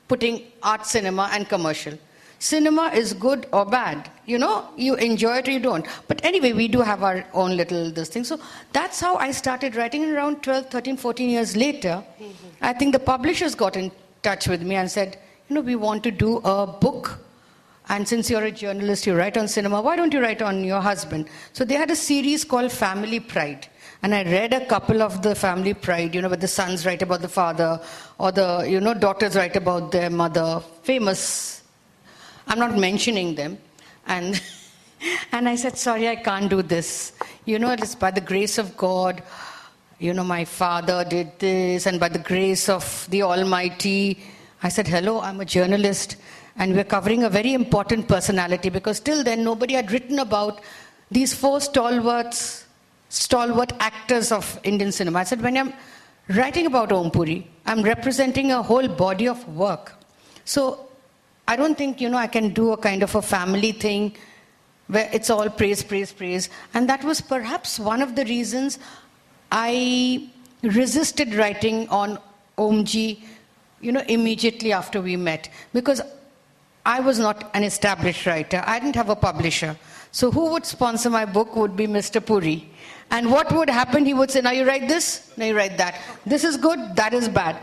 putting 0.08 0.44
art 0.62 0.86
cinema 0.86 1.30
and 1.32 1.48
commercial 1.50 1.98
cinema 2.44 2.88
is 2.94 3.14
good 3.14 3.48
or 3.54 3.66
bad. 3.66 4.10
You 4.26 4.38
know, 4.38 4.68
you 4.76 4.96
enjoy 4.96 5.38
it 5.38 5.48
or 5.48 5.52
you 5.52 5.60
don't. 5.60 5.88
But 6.08 6.24
anyway, 6.26 6.52
we 6.54 6.68
do 6.68 6.82
have 6.82 7.02
our 7.02 7.26
own 7.34 7.56
little 7.56 7.92
this 7.92 8.10
thing. 8.10 8.24
So 8.24 8.40
that's 8.74 9.00
how 9.00 9.16
I 9.16 9.32
started 9.32 9.76
writing. 9.76 10.04
And 10.04 10.14
around 10.14 10.44
12, 10.44 10.70
13, 10.70 10.98
14 10.98 11.30
years 11.30 11.56
later, 11.56 12.04
mm-hmm. 12.22 12.48
I 12.62 12.74
think 12.74 12.94
the 12.94 13.00
publishers 13.00 13.56
got 13.56 13.78
in 13.78 13.92
touch 14.22 14.48
with 14.48 14.62
me 14.62 14.76
and 14.76 14.92
said, 14.92 15.18
you 15.48 15.56
know, 15.56 15.62
we 15.62 15.76
want 15.76 16.04
to 16.04 16.12
do 16.12 16.38
a 16.44 16.68
book. 16.68 17.20
And 17.90 18.08
since 18.08 18.30
you're 18.30 18.44
a 18.44 18.52
journalist, 18.52 19.06
you 19.06 19.16
write 19.16 19.38
on 19.38 19.48
cinema, 19.48 19.82
why 19.82 19.96
don't 19.96 20.14
you 20.14 20.22
write 20.22 20.42
on 20.42 20.64
your 20.64 20.82
husband? 20.82 21.28
So 21.54 21.66
they 21.66 21.76
had 21.76 21.92
a 21.92 21.96
series 21.96 22.44
called 22.44 22.72
Family 22.72 23.20
Pride. 23.20 23.68
And 24.04 24.14
I 24.14 24.24
read 24.24 24.54
a 24.54 24.66
couple 24.66 25.02
of 25.02 25.22
the 25.22 25.34
family 25.34 25.74
pride, 25.74 26.14
you 26.14 26.22
know, 26.22 26.28
where 26.28 26.38
the 26.38 26.48
sons 26.48 26.86
write 26.86 27.02
about 27.02 27.22
the 27.22 27.30
father, 27.30 27.82
or 28.20 28.32
the, 28.32 28.66
you 28.70 28.80
know, 28.80 28.94
daughters 28.94 29.36
write 29.36 29.56
about 29.56 29.92
their 29.92 30.10
mother. 30.10 30.62
Famous 30.84 31.64
I'm 32.48 32.60
not 32.60 32.78
mentioning 32.78 33.36
them. 33.36 33.58
And, 34.08 34.42
and 35.32 35.48
I 35.48 35.56
said, 35.56 35.78
sorry, 35.78 36.08
I 36.08 36.16
can't 36.16 36.50
do 36.50 36.62
this. 36.62 37.14
You 37.46 37.60
know, 37.60 37.72
it's 37.72 37.96
by 37.96 38.12
the 38.12 38.22
grace 38.22 38.58
of 38.58 38.76
God. 38.78 39.24
you 40.00 40.14
know, 40.14 40.24
my 40.24 40.44
father 40.44 41.06
did 41.06 41.40
this, 41.40 41.86
and 41.86 42.00
by 42.00 42.10
the 42.10 42.20
grace 42.20 42.68
of 42.68 43.08
the 43.10 43.22
Almighty, 43.24 44.22
I 44.62 44.70
said, 44.70 44.88
hello, 44.88 45.22
I'm 45.22 45.40
a 45.40 45.46
journalist, 45.46 46.18
and 46.58 46.76
we're 46.76 46.84
covering 46.84 47.24
a 47.24 47.30
very 47.30 47.54
important 47.54 48.08
personality 48.08 48.70
because 48.70 49.00
till 49.00 49.24
then 49.24 49.44
nobody 49.44 49.76
had 49.76 49.92
written 49.92 50.20
about 50.20 50.62
these 51.10 51.34
four 51.34 51.62
stalwarts, 51.62 52.66
stalwart 53.14 53.72
actors 53.80 54.32
of 54.32 54.60
Indian 54.64 54.92
cinema. 54.92 55.20
I 55.20 55.24
said, 55.24 55.42
when 55.42 55.56
I'm 55.56 55.74
writing 56.30 56.66
about 56.66 56.92
Om 56.92 57.12
Puri, 57.12 57.48
I'm 57.66 57.84
representing 57.84 58.52
a 58.52 58.62
whole 58.64 58.88
body 58.88 59.28
of 59.28 59.48
work. 59.56 59.94
So 60.46 60.88
I 61.48 61.56
don't 61.56 61.78
think, 61.78 62.02
you 62.02 62.10
know, 62.10 62.18
I 62.18 62.28
can 62.28 62.50
do 62.50 62.72
a 62.72 62.78
kind 62.78 63.04
of 63.04 63.14
a 63.14 63.22
family 63.22 63.72
thing 63.72 64.16
where 64.88 65.08
it's 65.14 65.30
all 65.30 65.48
praise, 65.50 65.84
praise, 65.84 66.12
praise. 66.12 66.50
And 66.74 66.90
that 66.90 67.04
was 67.04 67.22
perhaps 67.22 67.80
one 67.80 68.02
of 68.02 68.16
the 68.16 68.26
reasons 68.26 68.80
I 69.52 70.30
resisted 70.64 71.36
writing 71.36 71.88
on 71.90 72.18
Omji, 72.58 73.22
you 73.80 73.92
know, 73.92 74.04
immediately 74.08 74.74
after 74.74 75.02
we 75.02 75.18
met. 75.18 75.50
Because 75.72 76.02
I 76.84 77.00
was 77.00 77.20
not 77.20 77.52
an 77.54 77.64
established 77.64 78.26
writer. 78.26 78.64
I 78.66 78.80
didn't 78.80 78.96
have 78.96 79.10
a 79.10 79.16
publisher. 79.16 79.78
So 80.12 80.32
who 80.32 80.52
would 80.52 80.66
sponsor 80.66 81.10
my 81.12 81.26
book 81.26 81.56
would 81.56 81.76
be 81.76 81.86
Mr. 81.86 82.26
Puri. 82.26 82.70
And 83.12 83.32
what 83.32 83.52
would 83.52 83.70
happen? 83.70 84.06
He 84.06 84.14
would 84.14 84.32
say, 84.32 84.42
now 84.42 84.52
you 84.52 84.66
write 84.66 84.88
this, 84.88 85.32
now 85.38 85.46
you 85.46 85.56
write 85.56 85.78
that. 85.78 86.00
This 86.26 86.44
is 86.44 86.58
good, 86.58 86.96
that 86.96 87.14
is 87.14 87.30
bad. 87.30 87.58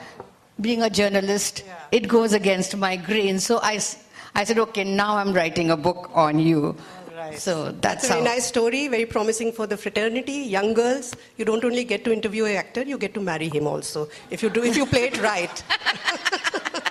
Being 0.61 0.83
a 0.83 0.91
journalist, 0.91 1.65
yeah. 1.67 1.77
it 1.91 2.09
goes 2.09 2.33
against 2.33 2.77
my 2.77 2.97
grain. 2.97 3.41
So 3.41 3.59
I, 3.63 3.81
I 4.35 4.45
said, 4.45 4.59
okay, 4.59 4.85
now 4.85 5.17
I'm 5.17 5.33
writing 5.33 5.71
a 5.71 5.77
book 5.77 6.11
on 6.15 6.39
you. 6.39 6.77
Right. 7.17 7.39
So 7.39 7.73
that's, 7.73 7.83
that's 7.83 8.05
a 8.05 8.09
very 8.09 8.25
nice 8.25 8.47
story, 8.47 8.89
very 8.89 9.07
promising 9.07 9.53
for 9.53 9.67
the 9.67 9.77
fraternity. 9.77 10.33
Young 10.33 10.73
girls, 10.75 11.15
you 11.37 11.45
don't 11.45 11.65
only 11.65 11.85
get 11.85 12.05
to 12.05 12.13
interview 12.13 12.45
an 12.45 12.57
actor, 12.57 12.83
you 12.83 12.97
get 12.99 13.15
to 13.15 13.21
marry 13.21 13.49
him 13.49 13.67
also. 13.67 14.09
If 14.31 14.43
you 14.43 14.51
do, 14.51 14.63
if 14.63 14.77
you 14.77 14.87
play 14.87 15.05
it 15.05 15.21
right. 15.21 15.63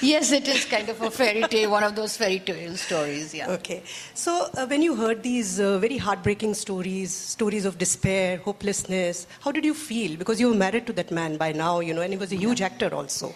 yes, 0.00 0.32
it 0.32 0.46
is 0.48 0.64
kind 0.64 0.88
of 0.88 1.00
a 1.02 1.10
fairy 1.10 1.42
tale, 1.42 1.70
one 1.70 1.82
of 1.82 1.94
those 1.94 2.16
fairy 2.16 2.38
tale 2.40 2.76
stories, 2.76 3.34
yeah. 3.34 3.50
Okay. 3.50 3.82
So, 4.14 4.48
uh, 4.54 4.66
when 4.66 4.82
you 4.82 4.94
heard 4.94 5.22
these 5.22 5.60
uh, 5.60 5.78
very 5.78 5.96
heartbreaking 5.96 6.54
stories, 6.54 7.12
stories 7.12 7.64
of 7.64 7.78
despair, 7.78 8.38
hopelessness, 8.38 9.26
how 9.40 9.52
did 9.52 9.64
you 9.64 9.74
feel? 9.74 10.16
Because 10.16 10.40
you 10.40 10.48
were 10.48 10.54
married 10.54 10.86
to 10.86 10.92
that 10.94 11.10
man 11.10 11.36
by 11.36 11.52
now, 11.52 11.80
you 11.80 11.94
know, 11.94 12.02
and 12.02 12.12
he 12.12 12.18
was 12.18 12.32
a 12.32 12.36
huge 12.36 12.60
yeah. 12.60 12.66
actor 12.66 12.94
also. 12.94 13.34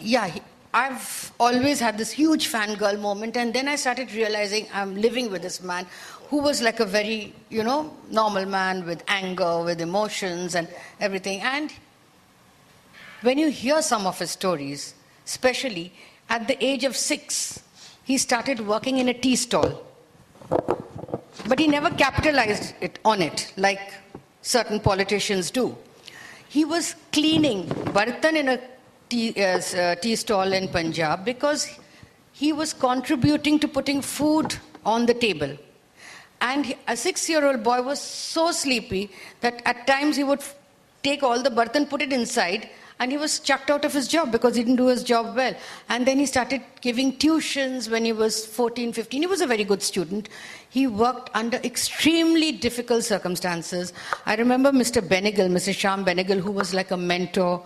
Yeah, 0.00 0.28
he, 0.28 0.40
I've 0.72 1.32
always 1.38 1.78
had 1.78 1.98
this 1.98 2.10
huge 2.10 2.50
fangirl 2.50 3.00
moment, 3.00 3.36
and 3.36 3.54
then 3.54 3.68
I 3.68 3.76
started 3.76 4.12
realizing 4.12 4.66
I'm 4.72 4.96
living 5.00 5.30
with 5.30 5.42
this 5.42 5.62
man 5.62 5.86
who 6.28 6.38
was 6.38 6.60
like 6.60 6.80
a 6.80 6.84
very, 6.84 7.32
you 7.48 7.62
know, 7.62 7.96
normal 8.10 8.46
man 8.46 8.84
with 8.84 9.04
anger, 9.06 9.62
with 9.62 9.80
emotions, 9.80 10.54
and 10.54 10.68
everything. 10.98 11.40
And 11.42 11.72
when 13.22 13.38
you 13.38 13.50
hear 13.50 13.82
some 13.82 14.06
of 14.06 14.18
his 14.18 14.32
stories, 14.32 14.94
especially 15.24 15.92
at 16.28 16.46
the 16.48 16.62
age 16.64 16.84
of 16.84 16.96
six, 16.96 17.62
he 18.04 18.18
started 18.18 18.66
working 18.66 18.98
in 18.98 19.08
a 19.08 19.14
tea 19.14 19.36
stall. 19.36 19.84
But 21.46 21.58
he 21.58 21.66
never 21.66 21.90
capitalized 21.90 22.74
it 22.80 22.98
on 23.04 23.20
it 23.20 23.52
like 23.56 23.94
certain 24.42 24.80
politicians 24.80 25.50
do. 25.50 25.76
He 26.48 26.64
was 26.64 26.94
cleaning 27.12 27.66
bartan 27.66 28.34
in 28.36 28.48
a 28.48 28.60
tea, 29.08 29.34
uh, 29.42 29.60
uh, 29.76 29.94
tea 29.96 30.16
stall 30.16 30.52
in 30.52 30.68
Punjab 30.68 31.24
because 31.24 31.68
he 32.32 32.52
was 32.52 32.72
contributing 32.72 33.58
to 33.60 33.68
putting 33.68 34.00
food 34.00 34.56
on 34.84 35.06
the 35.06 35.14
table. 35.14 35.56
And 36.40 36.74
a 36.88 36.96
six 36.96 37.28
year 37.28 37.46
old 37.46 37.62
boy 37.62 37.82
was 37.82 38.00
so 38.00 38.50
sleepy 38.52 39.10
that 39.40 39.62
at 39.64 39.86
times 39.86 40.16
he 40.16 40.24
would 40.24 40.42
take 41.02 41.22
all 41.22 41.42
the 41.42 41.50
bartan, 41.50 41.88
put 41.88 42.02
it 42.02 42.12
inside, 42.12 42.68
and 43.00 43.10
he 43.10 43.18
was 43.18 43.40
chucked 43.40 43.70
out 43.70 43.84
of 43.84 43.92
his 43.92 44.06
job 44.06 44.30
because 44.30 44.54
he 44.54 44.62
didn't 44.62 44.76
do 44.76 44.86
his 44.86 45.02
job 45.02 45.34
well. 45.34 45.54
And 45.88 46.06
then 46.06 46.18
he 46.18 46.26
started 46.26 46.62
giving 46.80 47.16
tuitions 47.16 47.90
when 47.90 48.04
he 48.04 48.12
was 48.12 48.46
14, 48.46 48.92
15. 48.92 49.22
He 49.22 49.26
was 49.26 49.40
a 49.40 49.46
very 49.46 49.64
good 49.64 49.82
student. 49.82 50.28
He 50.70 50.86
worked 50.86 51.30
under 51.34 51.56
extremely 51.58 52.52
difficult 52.52 53.04
circumstances. 53.04 53.92
I 54.26 54.36
remember 54.36 54.70
Mr. 54.70 55.02
Benegal, 55.02 55.50
Mr. 55.50 55.74
Shyam 55.74 56.04
Benegal, 56.04 56.40
who 56.40 56.52
was 56.52 56.72
like 56.72 56.92
a 56.92 56.96
mentor 56.96 57.64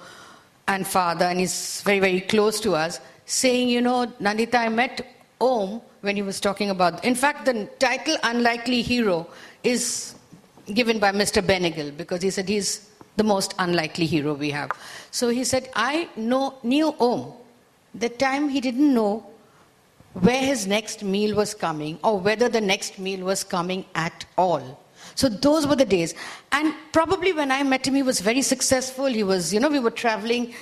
and 0.66 0.86
father, 0.86 1.26
and 1.26 1.40
he's 1.40 1.82
very, 1.82 2.00
very 2.00 2.20
close 2.20 2.60
to 2.60 2.74
us, 2.74 3.00
saying, 3.26 3.68
You 3.68 3.80
know, 3.80 4.06
Nandita, 4.20 4.54
I 4.54 4.68
met 4.68 5.06
Om 5.40 5.80
when 6.00 6.16
he 6.16 6.22
was 6.22 6.40
talking 6.40 6.70
about. 6.70 7.04
In 7.04 7.14
fact, 7.14 7.44
the 7.44 7.66
title 7.78 8.16
Unlikely 8.22 8.82
Hero 8.82 9.26
is 9.62 10.14
given 10.72 10.98
by 10.98 11.12
Mr. 11.12 11.42
Benegal 11.42 11.96
because 11.96 12.22
he 12.22 12.30
said 12.30 12.48
he's 12.48 12.87
the 13.18 13.24
most 13.24 13.54
unlikely 13.58 14.06
hero 14.06 14.32
we 14.34 14.50
have. 14.50 14.70
So 15.10 15.28
he 15.28 15.44
said, 15.44 15.68
I 15.74 16.08
know, 16.16 16.54
knew 16.62 16.94
Om. 16.98 17.32
The 17.94 18.08
time 18.08 18.48
he 18.48 18.60
didn't 18.60 18.94
know 18.94 19.26
where 20.14 20.40
his 20.40 20.66
next 20.66 21.02
meal 21.02 21.36
was 21.36 21.54
coming 21.54 21.98
or 22.02 22.18
whether 22.18 22.48
the 22.48 22.60
next 22.60 22.98
meal 22.98 23.24
was 23.24 23.44
coming 23.44 23.84
at 23.94 24.24
all. 24.36 24.80
So 25.14 25.28
those 25.28 25.66
were 25.66 25.76
the 25.76 25.84
days. 25.84 26.14
And 26.52 26.74
probably 26.92 27.32
when 27.32 27.50
I 27.50 27.62
met 27.62 27.86
him, 27.86 27.94
he 27.94 28.02
was 28.02 28.20
very 28.20 28.42
successful. 28.42 29.06
He 29.06 29.22
was, 29.22 29.52
you 29.52 29.60
know, 29.60 29.68
we 29.68 29.80
were 29.80 29.90
traveling 29.90 30.54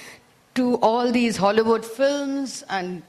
to 0.55 0.77
all 0.77 1.13
these 1.13 1.37
Hollywood 1.37 1.85
films 1.85 2.65
and 2.71 3.03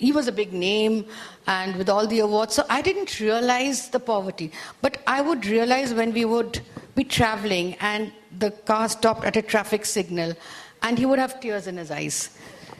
he 0.00 0.12
was 0.12 0.26
a 0.26 0.32
big 0.32 0.52
name 0.54 1.04
and 1.46 1.76
with 1.76 1.90
all 1.90 2.06
the 2.06 2.20
awards. 2.20 2.54
So 2.54 2.64
I 2.70 2.80
didn't 2.80 3.20
realize 3.20 3.90
the 3.90 4.00
poverty. 4.00 4.50
But 4.80 4.96
I 5.06 5.20
would 5.20 5.44
realize 5.44 5.92
when 5.92 6.14
we 6.14 6.24
would 6.24 6.60
be 6.94 7.04
traveling 7.04 7.76
and 7.80 8.10
the 8.38 8.50
car 8.50 8.88
stopped 8.88 9.24
at 9.24 9.36
a 9.36 9.42
traffic 9.42 9.84
signal 9.84 10.34
and 10.82 10.98
he 10.98 11.04
would 11.04 11.18
have 11.18 11.38
tears 11.40 11.66
in 11.66 11.76
his 11.76 11.90
eyes. 11.90 12.30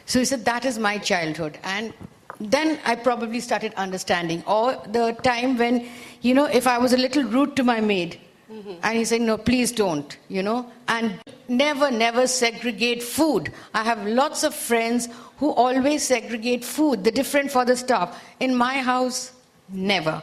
So 0.06 0.18
he 0.18 0.24
said, 0.24 0.46
That 0.46 0.64
is 0.64 0.78
my 0.78 0.96
childhood. 0.96 1.58
And 1.62 1.92
then 2.40 2.80
I 2.86 2.94
probably 2.94 3.40
started 3.40 3.74
understanding. 3.74 4.42
Or 4.46 4.82
the 4.86 5.12
time 5.22 5.58
when, 5.58 5.88
you 6.22 6.32
know, 6.32 6.46
if 6.46 6.66
I 6.66 6.78
was 6.78 6.94
a 6.94 6.96
little 6.96 7.24
rude 7.24 7.54
to 7.56 7.64
my 7.64 7.80
maid, 7.80 8.18
mm-hmm. 8.50 8.74
and 8.82 8.96
he 8.96 9.04
said, 9.04 9.20
No, 9.20 9.36
please 9.36 9.72
don't, 9.72 10.16
you 10.28 10.42
know, 10.42 10.72
and 10.88 11.20
never, 11.48 11.90
never 11.90 12.26
segregate 12.26 13.02
food. 13.02 13.52
I 13.74 13.84
have 13.84 14.06
lots 14.06 14.42
of 14.42 14.54
friends 14.54 15.08
who 15.40 15.52
always 15.52 16.06
segregate 16.06 16.64
food, 16.64 17.02
the 17.02 17.10
different 17.10 17.50
for 17.50 17.64
the 17.64 17.76
staff. 17.76 18.22
In 18.38 18.54
my 18.54 18.74
house, 18.80 19.32
never 19.68 20.22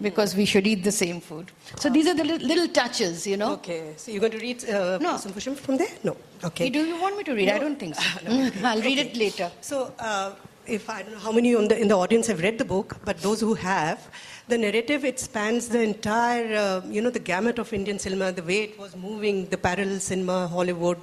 because 0.00 0.34
we 0.34 0.44
should 0.44 0.66
eat 0.66 0.82
the 0.82 0.92
same 0.92 1.20
food. 1.20 1.50
So 1.76 1.90
these 1.90 2.06
are 2.06 2.14
the 2.14 2.24
little, 2.24 2.46
little 2.46 2.68
touches, 2.68 3.26
you 3.26 3.36
know. 3.36 3.52
Okay. 3.54 3.94
So 3.96 4.10
you're 4.10 4.20
going 4.20 4.32
to 4.32 4.38
read 4.38 4.64
uh, 4.68 4.98
no. 4.98 5.16
some 5.16 5.32
from 5.32 5.76
there? 5.76 5.94
No. 6.02 6.16
Okay. 6.44 6.70
Do 6.70 6.84
you 6.84 7.00
want 7.00 7.16
me 7.16 7.24
to 7.24 7.34
read? 7.34 7.46
No. 7.48 7.56
I 7.56 7.58
don't 7.58 7.78
think 7.78 7.94
so. 7.94 8.24
no. 8.28 8.50
I'll 8.64 8.80
read 8.80 8.98
okay. 8.98 9.10
it 9.10 9.16
later. 9.16 9.50
So 9.60 9.92
uh, 9.98 10.32
if 10.66 10.88
I 10.88 11.02
don't 11.02 11.12
know 11.12 11.18
how 11.18 11.32
many 11.32 11.52
the, 11.54 11.78
in 11.78 11.88
the 11.88 11.96
audience 11.96 12.26
have 12.28 12.40
read 12.40 12.58
the 12.58 12.64
book, 12.64 12.96
but 13.04 13.18
those 13.18 13.40
who 13.40 13.54
have, 13.54 14.08
the 14.48 14.58
narrative 14.58 15.04
it 15.04 15.20
spans 15.20 15.68
the 15.68 15.80
entire, 15.80 16.56
uh, 16.56 16.80
you 16.86 17.02
know, 17.02 17.10
the 17.10 17.18
gamut 17.18 17.58
of 17.58 17.72
Indian 17.72 17.98
cinema, 17.98 18.32
the 18.32 18.42
way 18.42 18.62
it 18.64 18.78
was 18.78 18.96
moving, 18.96 19.46
the 19.48 19.58
parallel 19.58 20.00
cinema, 20.00 20.48
Hollywood, 20.48 20.98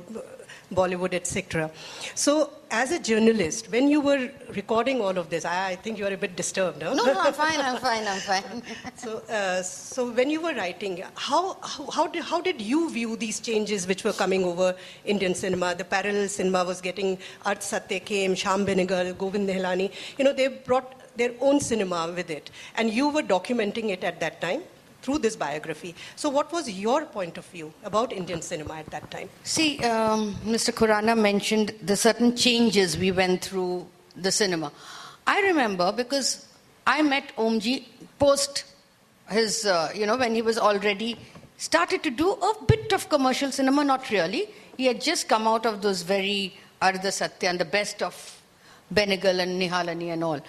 Bollywood, 0.74 1.14
etc. 1.14 1.72
So, 2.16 2.52
as 2.72 2.92
a 2.92 3.00
journalist, 3.00 3.72
when 3.72 3.88
you 3.88 4.00
were 4.00 4.30
recording 4.56 5.02
all 5.02 5.18
of 5.18 5.30
this, 5.30 5.44
I, 5.44 5.70
I 5.70 5.76
think 5.76 5.98
you 5.98 6.06
are 6.06 6.14
a 6.14 6.18
bit 6.18 6.36
disturbed. 6.36 6.84
Huh? 6.84 6.94
No, 6.94 7.06
no, 7.06 7.20
I'm 7.20 7.34
fine, 7.34 7.60
I'm 7.60 7.78
fine, 7.78 8.08
I'm 8.08 8.20
fine. 8.20 8.64
so, 8.96 9.18
uh, 9.30 9.64
so 9.64 10.12
when 10.12 10.30
you 10.30 10.42
were 10.42 10.54
writing, 10.54 11.04
how, 11.16 11.58
how, 11.62 11.90
how, 11.90 12.08
did, 12.08 12.24
how 12.24 12.42
did 12.42 12.62
you 12.62 12.90
view 12.92 13.16
these 13.16 13.40
changes 13.40 13.88
which 13.88 14.04
were 14.04 14.14
coming 14.14 14.44
over 14.44 14.76
Indian 15.06 15.34
cinema? 15.34 15.74
The 15.74 15.86
parallel 15.86 16.28
cinema 16.28 16.64
was 16.64 16.82
getting 16.82 17.18
Ardha 17.46 17.62
Satya 17.62 18.00
came, 18.00 18.36
Shyam 18.36 18.66
Benegal, 18.66 19.18
Govind 19.18 19.50
Nihalani. 19.50 19.92
You 20.18 20.26
know, 20.26 20.34
they 20.34 20.48
brought 20.48 20.96
their 21.18 21.32
own 21.42 21.60
cinema 21.60 22.12
with 22.16 22.30
it. 22.30 22.52
And 22.76 22.92
you 22.92 23.10
were 23.10 23.24
documenting 23.24 23.90
it 23.90 24.04
at 24.04 24.20
that 24.20 24.42
time 24.42 24.62
through 25.02 25.20
this 25.20 25.36
biography. 25.36 25.96
So, 26.16 26.30
what 26.30 26.52
was 26.52 26.70
your 26.70 27.06
point 27.06 27.38
of 27.38 27.46
view 27.46 27.74
about 27.84 28.12
Indian 28.14 28.42
cinema 28.42 28.76
at 28.76 28.88
that 28.88 29.10
time? 29.12 29.30
See, 29.44 29.80
um, 29.80 30.36
Mr. 30.46 30.74
Khurana 30.74 31.18
mentioned 31.18 31.74
the 31.82 31.96
certain 31.96 32.36
changes 32.36 32.98
we 32.98 33.12
went 33.12 33.44
through 33.44 33.88
the 34.16 34.32
cinema. 34.32 34.72
I 35.26 35.42
remember 35.42 35.92
because 35.92 36.48
I 36.86 37.02
met 37.02 37.36
Omji 37.36 37.86
post 38.18 38.66
his, 39.30 39.66
uh, 39.66 39.92
you 39.94 40.06
know, 40.06 40.18
when 40.18 40.34
he 40.36 40.42
was 40.42 40.58
already 40.58 41.18
started 41.58 42.02
to 42.04 42.10
do 42.10 42.32
a 42.32 42.54
bit 42.66 42.94
of 42.94 43.10
commercial 43.10 43.52
cinema, 43.52 43.84
not 43.84 44.10
really. 44.10 44.50
He 44.78 44.86
had 44.86 45.02
just 45.02 45.28
come 45.28 45.48
out 45.48 45.66
of 45.66 45.82
those 45.82 46.02
very 46.02 46.58
Ardha 46.82 47.12
Satya 47.12 47.50
and 47.50 47.60
the 47.60 47.66
best 47.66 48.02
of 48.02 48.42
Benegal 48.94 49.40
and 49.40 49.62
Nihalani 49.62 50.14
and 50.14 50.24
all. 50.24 50.40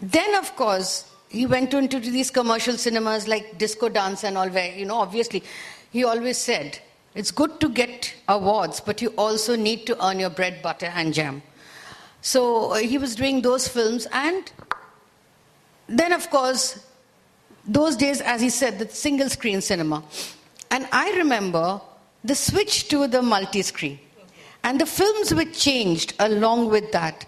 Then, 0.00 0.34
of 0.36 0.54
course, 0.54 1.10
he 1.28 1.46
went 1.46 1.74
into 1.74 2.00
these 2.00 2.30
commercial 2.30 2.76
cinemas 2.76 3.28
like 3.28 3.58
disco 3.58 3.88
dance 3.88 4.24
and 4.24 4.38
all 4.38 4.48
where 4.48 4.74
you 4.74 4.84
know 4.84 4.96
obviously 4.96 5.42
he 5.90 6.04
always 6.04 6.38
said 6.38 6.78
it's 7.14 7.30
good 7.30 7.58
to 7.60 7.68
get 7.68 8.14
awards 8.28 8.80
but 8.80 9.02
you 9.02 9.08
also 9.16 9.56
need 9.56 9.86
to 9.86 10.06
earn 10.06 10.18
your 10.18 10.30
bread 10.30 10.60
butter 10.62 10.92
and 10.94 11.14
jam 11.14 11.42
so 12.20 12.72
uh, 12.72 12.76
he 12.76 12.98
was 12.98 13.14
doing 13.14 13.42
those 13.42 13.68
films 13.68 14.06
and 14.12 14.52
then 15.88 16.12
of 16.12 16.28
course 16.30 16.86
those 17.66 17.96
days 17.96 18.20
as 18.20 18.40
he 18.40 18.50
said 18.50 18.78
the 18.78 18.88
single 18.88 19.28
screen 19.28 19.60
cinema 19.60 20.02
and 20.70 20.88
i 20.92 21.12
remember 21.12 21.80
the 22.24 22.34
switch 22.34 22.88
to 22.88 23.06
the 23.06 23.22
multi 23.22 23.62
screen. 23.62 23.98
And 24.64 24.80
the 24.80 24.86
films 24.86 25.32
were 25.32 25.44
changed 25.44 26.14
along 26.18 26.68
with 26.68 26.90
that. 26.92 27.26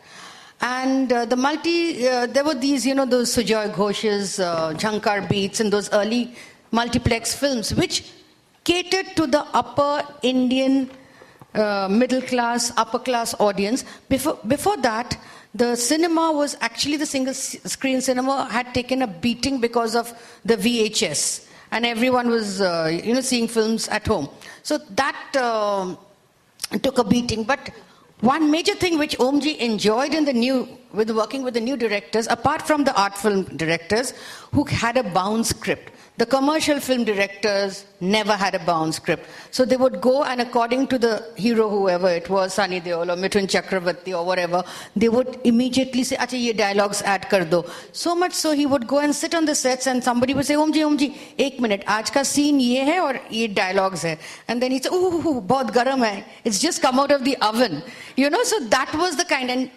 And 0.60 1.10
uh, 1.10 1.24
the 1.24 1.36
multi, 1.36 2.06
uh, 2.06 2.26
there 2.26 2.44
were 2.44 2.54
these, 2.54 2.84
you 2.84 2.94
know, 2.94 3.06
those 3.06 3.34
Sujoy 3.34 3.72
Ghosh's, 3.74 4.38
uh, 4.38 5.26
Beats, 5.28 5.60
and 5.60 5.72
those 5.72 5.90
early 5.92 6.34
multiplex 6.70 7.34
films, 7.34 7.74
which 7.74 8.04
catered 8.64 9.16
to 9.16 9.26
the 9.26 9.40
upper 9.54 10.04
Indian 10.22 10.90
uh, 11.54 11.88
middle 11.90 12.22
class, 12.22 12.72
upper 12.76 12.98
class 12.98 13.34
audience. 13.40 13.84
Before, 14.08 14.38
before 14.46 14.76
that, 14.78 15.16
the 15.54 15.74
cinema 15.76 16.30
was 16.30 16.56
actually 16.60 16.96
the 16.96 17.06
single 17.06 17.34
screen 17.34 18.00
cinema 18.00 18.48
had 18.50 18.72
taken 18.74 19.02
a 19.02 19.06
beating 19.06 19.60
because 19.60 19.96
of 19.96 20.12
the 20.44 20.56
VHS, 20.56 21.48
and 21.72 21.84
everyone 21.86 22.28
was, 22.28 22.60
uh, 22.60 23.00
you 23.02 23.14
know, 23.14 23.20
seeing 23.20 23.48
films 23.48 23.88
at 23.88 24.06
home. 24.06 24.28
So 24.62 24.78
that 24.90 25.36
uh, 25.36 25.96
took 26.82 26.98
a 26.98 27.04
beating. 27.04 27.44
But 27.44 27.70
one 28.20 28.50
major 28.50 28.74
thing 28.74 28.98
which 28.98 29.16
Omji 29.18 29.56
enjoyed 29.58 30.14
in 30.14 30.24
the 30.24 30.32
new, 30.32 30.68
with 30.92 31.10
working 31.10 31.42
with 31.42 31.54
the 31.54 31.60
new 31.60 31.76
directors, 31.76 32.26
apart 32.26 32.62
from 32.62 32.84
the 32.84 32.94
art 33.00 33.16
film 33.16 33.44
directors, 33.56 34.12
who 34.52 34.64
had 34.64 34.96
a 34.96 35.02
bound 35.02 35.46
script. 35.46 35.92
The 36.20 36.26
commercial 36.26 36.80
film 36.80 37.04
directors 37.04 37.86
never 37.98 38.34
had 38.34 38.54
a 38.54 38.58
bound 38.58 38.94
script. 38.94 39.26
So 39.52 39.64
they 39.64 39.78
would 39.78 40.02
go 40.02 40.22
and 40.22 40.42
according 40.42 40.88
to 40.88 40.98
the 40.98 41.24
hero, 41.34 41.70
whoever 41.70 42.10
it 42.10 42.28
was, 42.28 42.52
Sunny 42.52 42.78
Deol 42.78 43.08
or 43.12 43.16
Mithun 43.16 43.46
Chakravarti 43.52 44.12
or 44.14 44.26
whatever, 44.26 44.62
they 44.94 45.08
would 45.08 45.40
immediately 45.44 46.04
say, 46.04 46.16
Acha, 46.16 46.38
ye 46.38 46.52
dialogues 46.52 47.00
add 47.00 47.30
kar 47.30 47.46
do. 47.46 47.64
So 47.92 48.14
much 48.14 48.34
so 48.34 48.52
he 48.52 48.66
would 48.66 48.86
go 48.86 48.98
and 48.98 49.14
sit 49.14 49.34
on 49.34 49.46
the 49.46 49.54
sets 49.54 49.86
and 49.86 50.04
somebody 50.04 50.34
would 50.34 50.44
say, 50.44 50.56
Omji, 50.56 50.84
Omji, 50.90 51.16
ek 51.38 51.58
minute, 51.58 51.86
aaj 51.86 52.12
ka 52.12 52.22
scene 52.22 52.60
ye 52.60 52.84
hai 52.84 53.00
or 53.00 53.18
ye 53.30 53.46
dialogues 53.46 54.02
hai. 54.02 54.18
And 54.46 54.62
then 54.62 54.72
he'd 54.72 54.84
say, 54.84 54.90
ooh, 54.92 55.40
bahut 55.40 55.70
garam 55.70 56.00
hai. 56.00 56.22
It's 56.44 56.58
just 56.58 56.82
come 56.82 57.00
out 57.00 57.12
of 57.12 57.24
the 57.24 57.38
oven. 57.38 57.82
You 58.16 58.28
know, 58.28 58.44
so 58.44 58.60
that 58.66 58.92
was 58.92 59.16
the 59.16 59.24
kind. 59.24 59.50
And 59.50 59.70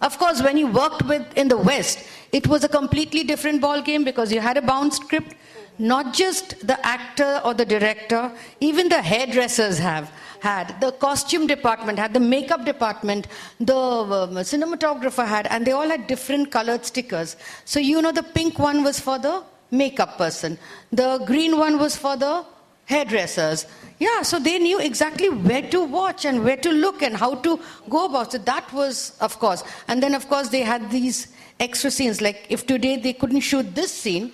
of 0.00 0.16
course, 0.16 0.40
when 0.42 0.56
you 0.56 0.68
worked 0.68 1.02
with 1.06 1.26
in 1.36 1.48
the 1.48 1.58
West, 1.58 2.06
it 2.32 2.46
was 2.46 2.64
a 2.64 2.68
completely 2.68 3.24
different 3.24 3.60
ball 3.60 3.82
game 3.82 4.04
because 4.04 4.32
you 4.32 4.40
had 4.40 4.56
a 4.56 4.62
bound 4.62 4.94
script. 4.94 5.34
Not 5.78 6.12
just 6.12 6.66
the 6.66 6.78
actor 6.86 7.40
or 7.42 7.54
the 7.54 7.64
director, 7.64 8.30
even 8.60 8.90
the 8.90 9.00
hairdressers 9.00 9.78
have 9.78 10.12
had, 10.40 10.78
the 10.80 10.92
costume 10.92 11.46
department 11.46 11.98
had, 11.98 12.12
the 12.12 12.20
makeup 12.20 12.66
department, 12.66 13.28
the 13.58 13.74
um, 13.74 14.34
cinematographer 14.36 15.26
had, 15.26 15.46
and 15.46 15.66
they 15.66 15.72
all 15.72 15.88
had 15.88 16.06
different 16.06 16.50
colored 16.50 16.84
stickers. 16.84 17.36
So 17.64 17.80
you 17.80 18.02
know, 18.02 18.12
the 18.12 18.22
pink 18.22 18.58
one 18.58 18.84
was 18.84 19.00
for 19.00 19.18
the 19.18 19.42
makeup 19.70 20.18
person, 20.18 20.58
the 20.92 21.22
green 21.24 21.56
one 21.56 21.78
was 21.78 21.96
for 21.96 22.16
the 22.16 22.44
hairdressers. 22.86 23.66
Yeah, 23.98 24.22
so 24.22 24.38
they 24.38 24.58
knew 24.58 24.80
exactly 24.80 25.28
where 25.28 25.62
to 25.70 25.84
watch 25.84 26.24
and 26.24 26.42
where 26.42 26.56
to 26.56 26.72
look 26.72 27.02
and 27.02 27.16
how 27.16 27.34
to 27.36 27.60
go 27.88 28.06
about 28.06 28.34
it. 28.34 28.46
That 28.46 28.72
was, 28.72 29.16
of 29.20 29.38
course. 29.38 29.62
And 29.88 30.02
then, 30.02 30.14
of 30.14 30.28
course, 30.28 30.48
they 30.48 30.62
had 30.62 30.90
these 30.90 31.28
extra 31.60 31.90
scenes. 31.90 32.20
Like 32.20 32.46
if 32.48 32.66
today 32.66 32.96
they 32.96 33.12
couldn't 33.12 33.40
shoot 33.40 33.74
this 33.74 33.92
scene, 33.92 34.32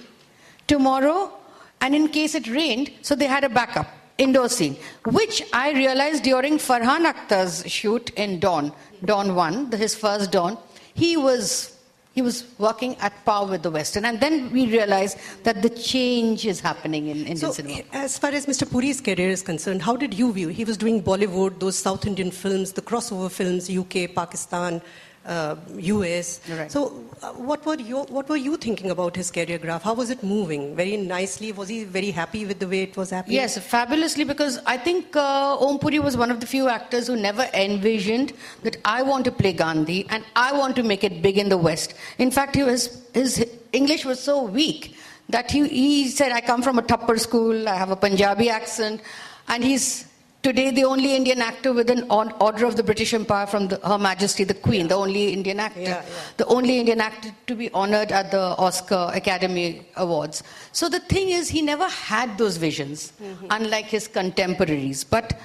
tomorrow, 0.66 1.32
and 1.80 1.94
in 1.94 2.08
case 2.08 2.34
it 2.34 2.48
rained, 2.48 2.90
so 3.02 3.14
they 3.14 3.26
had 3.26 3.44
a 3.44 3.48
backup 3.48 3.88
indoor 4.18 4.48
scene, 4.48 4.76
which 5.04 5.42
I 5.52 5.72
realized 5.72 6.22
during 6.22 6.56
Farhan 6.56 7.12
Akhtar's 7.12 7.70
shoot 7.70 8.10
in 8.10 8.40
Don, 8.40 8.72
Don 9.04 9.34
1, 9.34 9.72
his 9.72 9.94
first 9.94 10.32
Don. 10.32 10.56
He 10.94 11.16
was 11.16 11.76
he 12.14 12.22
was 12.22 12.46
working 12.56 12.96
at 12.96 13.12
par 13.26 13.46
with 13.46 13.62
the 13.62 13.70
Western. 13.70 14.06
And 14.06 14.18
then 14.18 14.50
we 14.50 14.66
realized 14.68 15.18
that 15.42 15.60
the 15.60 15.68
change 15.68 16.46
is 16.46 16.60
happening 16.60 17.08
in 17.08 17.18
Indian 17.18 17.36
so, 17.36 17.52
cinema. 17.52 17.82
As 17.92 18.16
far 18.16 18.30
as 18.30 18.46
Mr. 18.46 18.68
Puri's 18.68 19.02
career 19.02 19.28
is 19.28 19.42
concerned, 19.42 19.82
how 19.82 19.96
did 19.96 20.14
you 20.14 20.32
view? 20.32 20.48
He 20.48 20.64
was 20.64 20.78
doing 20.78 21.02
Bollywood, 21.02 21.60
those 21.60 21.78
South 21.78 22.06
Indian 22.06 22.30
films, 22.30 22.72
the 22.72 22.80
crossover 22.80 23.30
films, 23.30 23.68
UK, 23.68 24.14
Pakistan, 24.14 24.80
uh, 25.26 25.56
US. 25.78 26.40
Right. 26.48 26.70
So, 26.70 27.04
uh, 27.22 27.32
what 27.32 27.64
were 27.66 27.76
you 27.76 27.98
what 28.16 28.28
were 28.28 28.36
you 28.36 28.56
thinking 28.56 28.90
about 28.90 29.16
his 29.16 29.30
career 29.30 29.58
graph? 29.58 29.82
How 29.82 29.94
was 29.94 30.10
it 30.10 30.22
moving? 30.22 30.76
Very 30.76 30.96
nicely. 30.96 31.52
Was 31.52 31.68
he 31.68 31.84
very 31.84 32.10
happy 32.10 32.44
with 32.46 32.58
the 32.58 32.68
way 32.68 32.82
it 32.82 32.96
was 32.96 33.10
happening? 33.10 33.36
Yes, 33.36 33.58
fabulously. 33.58 34.24
Because 34.24 34.58
I 34.66 34.76
think 34.76 35.16
uh, 35.16 35.56
Om 35.58 35.78
Puri 35.78 35.98
was 35.98 36.16
one 36.16 36.30
of 36.30 36.40
the 36.40 36.46
few 36.46 36.68
actors 36.68 37.06
who 37.08 37.16
never 37.16 37.48
envisioned 37.54 38.32
that 38.62 38.76
I 38.84 39.02
want 39.02 39.24
to 39.24 39.32
play 39.32 39.52
Gandhi 39.52 40.06
and 40.10 40.24
I 40.36 40.52
want 40.52 40.76
to 40.76 40.82
make 40.82 41.04
it 41.04 41.22
big 41.22 41.38
in 41.38 41.48
the 41.48 41.58
West. 41.58 41.94
In 42.18 42.30
fact, 42.30 42.54
he 42.54 42.62
was, 42.62 43.02
his 43.12 43.44
English 43.72 44.04
was 44.04 44.20
so 44.20 44.42
weak 44.44 44.96
that 45.28 45.50
he, 45.50 45.66
he 45.68 46.08
said, 46.08 46.32
"I 46.32 46.40
come 46.40 46.62
from 46.62 46.78
a 46.78 46.82
Thappar 46.82 47.18
school. 47.18 47.68
I 47.68 47.74
have 47.74 47.90
a 47.90 47.96
Punjabi 47.96 48.48
accent," 48.48 49.00
and 49.48 49.64
he's 49.64 50.05
Today, 50.46 50.70
the 50.70 50.84
only 50.84 51.16
Indian 51.16 51.42
actor 51.42 51.72
with 51.72 51.90
an 51.90 52.06
order 52.08 52.66
of 52.66 52.76
the 52.76 52.84
British 52.84 53.12
Empire 53.12 53.48
from 53.48 53.66
the, 53.66 53.80
Her 53.84 53.98
Majesty 53.98 54.44
the 54.44 54.54
Queen, 54.54 54.86
the 54.86 54.94
only 54.94 55.32
Indian 55.32 55.58
actor, 55.58 55.80
yeah, 55.80 55.88
yeah. 55.88 56.14
the 56.36 56.46
only 56.46 56.78
Indian 56.78 57.00
actor 57.00 57.30
to 57.48 57.56
be 57.56 57.68
honored 57.72 58.12
at 58.12 58.30
the 58.30 58.54
Oscar 58.56 59.10
Academy 59.12 59.88
Awards. 59.96 60.44
So 60.70 60.88
the 60.88 61.00
thing 61.00 61.30
is, 61.30 61.48
he 61.48 61.62
never 61.62 61.88
had 61.88 62.38
those 62.38 62.58
visions, 62.58 63.12
mm-hmm. 63.20 63.48
unlike 63.50 63.86
his 63.86 64.06
contemporaries. 64.06 65.02
But 65.02 65.36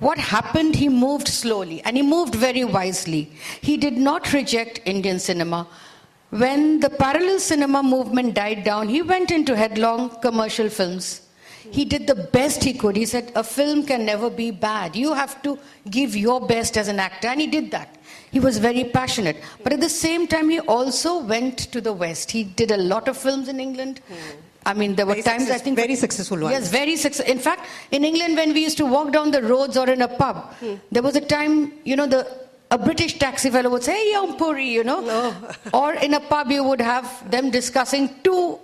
what 0.00 0.18
happened, 0.18 0.74
he 0.74 0.88
moved 0.88 1.28
slowly 1.28 1.80
and 1.84 1.96
he 1.96 2.02
moved 2.02 2.34
very 2.34 2.64
wisely. 2.64 3.30
He 3.60 3.76
did 3.76 3.96
not 3.96 4.32
reject 4.32 4.80
Indian 4.86 5.20
cinema. 5.20 5.68
When 6.30 6.80
the 6.80 6.90
parallel 6.90 7.38
cinema 7.38 7.80
movement 7.80 8.34
died 8.34 8.64
down, 8.64 8.88
he 8.88 9.02
went 9.02 9.30
into 9.30 9.54
headlong 9.54 10.10
commercial 10.20 10.68
films 10.68 11.23
he 11.70 11.84
did 11.84 12.06
the 12.06 12.14
best 12.14 12.62
he 12.62 12.72
could. 12.72 12.96
He 12.96 13.06
said, 13.06 13.32
A 13.34 13.44
film 13.44 13.84
can 13.84 14.04
never 14.04 14.30
be 14.30 14.50
bad. 14.50 14.96
You 14.96 15.14
have 15.14 15.42
to 15.42 15.58
give 15.90 16.16
your 16.16 16.40
best 16.46 16.76
as 16.76 16.88
an 16.88 17.00
actor. 17.00 17.28
And 17.28 17.40
he 17.40 17.46
did 17.46 17.70
that. 17.70 17.96
He 18.30 18.40
was 18.40 18.58
very 18.58 18.84
passionate. 18.84 19.36
But 19.62 19.72
at 19.72 19.80
the 19.80 19.88
same 19.88 20.26
time, 20.26 20.50
he 20.50 20.60
also 20.60 21.18
went 21.22 21.58
to 21.72 21.80
the 21.80 21.92
West. 21.92 22.30
He 22.30 22.44
did 22.44 22.70
a 22.70 22.76
lot 22.76 23.08
of 23.08 23.16
films 23.16 23.48
in 23.48 23.60
England. 23.60 24.00
I 24.66 24.74
mean, 24.74 24.94
there 24.94 25.06
were 25.06 25.12
very 25.12 25.22
times 25.22 25.42
success, 25.42 25.60
I 25.60 25.64
think. 25.64 25.76
Very 25.76 25.94
successful 25.94 26.40
ones. 26.40 26.52
Yes, 26.52 26.70
very 26.70 26.96
successful. 26.96 27.32
In 27.32 27.38
fact, 27.38 27.66
in 27.90 28.04
England, 28.04 28.36
when 28.36 28.54
we 28.54 28.62
used 28.62 28.78
to 28.78 28.86
walk 28.86 29.12
down 29.12 29.30
the 29.30 29.42
roads 29.42 29.76
or 29.76 29.88
in 29.88 30.02
a 30.02 30.08
pub, 30.08 30.54
there 30.90 31.02
was 31.02 31.16
a 31.16 31.20
time, 31.20 31.72
you 31.84 31.96
know, 31.96 32.06
the 32.06 32.44
a 32.70 32.78
British 32.78 33.18
taxi 33.18 33.50
fellow 33.50 33.70
would 33.70 33.84
say, 33.84 33.92
hey, 33.92 34.12
young 34.12 34.36
Puri, 34.36 34.66
you 34.66 34.82
know. 34.82 35.00
No. 35.00 35.50
or 35.72 35.94
in 35.94 36.14
a 36.14 36.20
pub, 36.20 36.50
you 36.50 36.64
would 36.64 36.80
have 36.80 37.30
them 37.30 37.50
discussing 37.50 38.10
two 38.24 38.58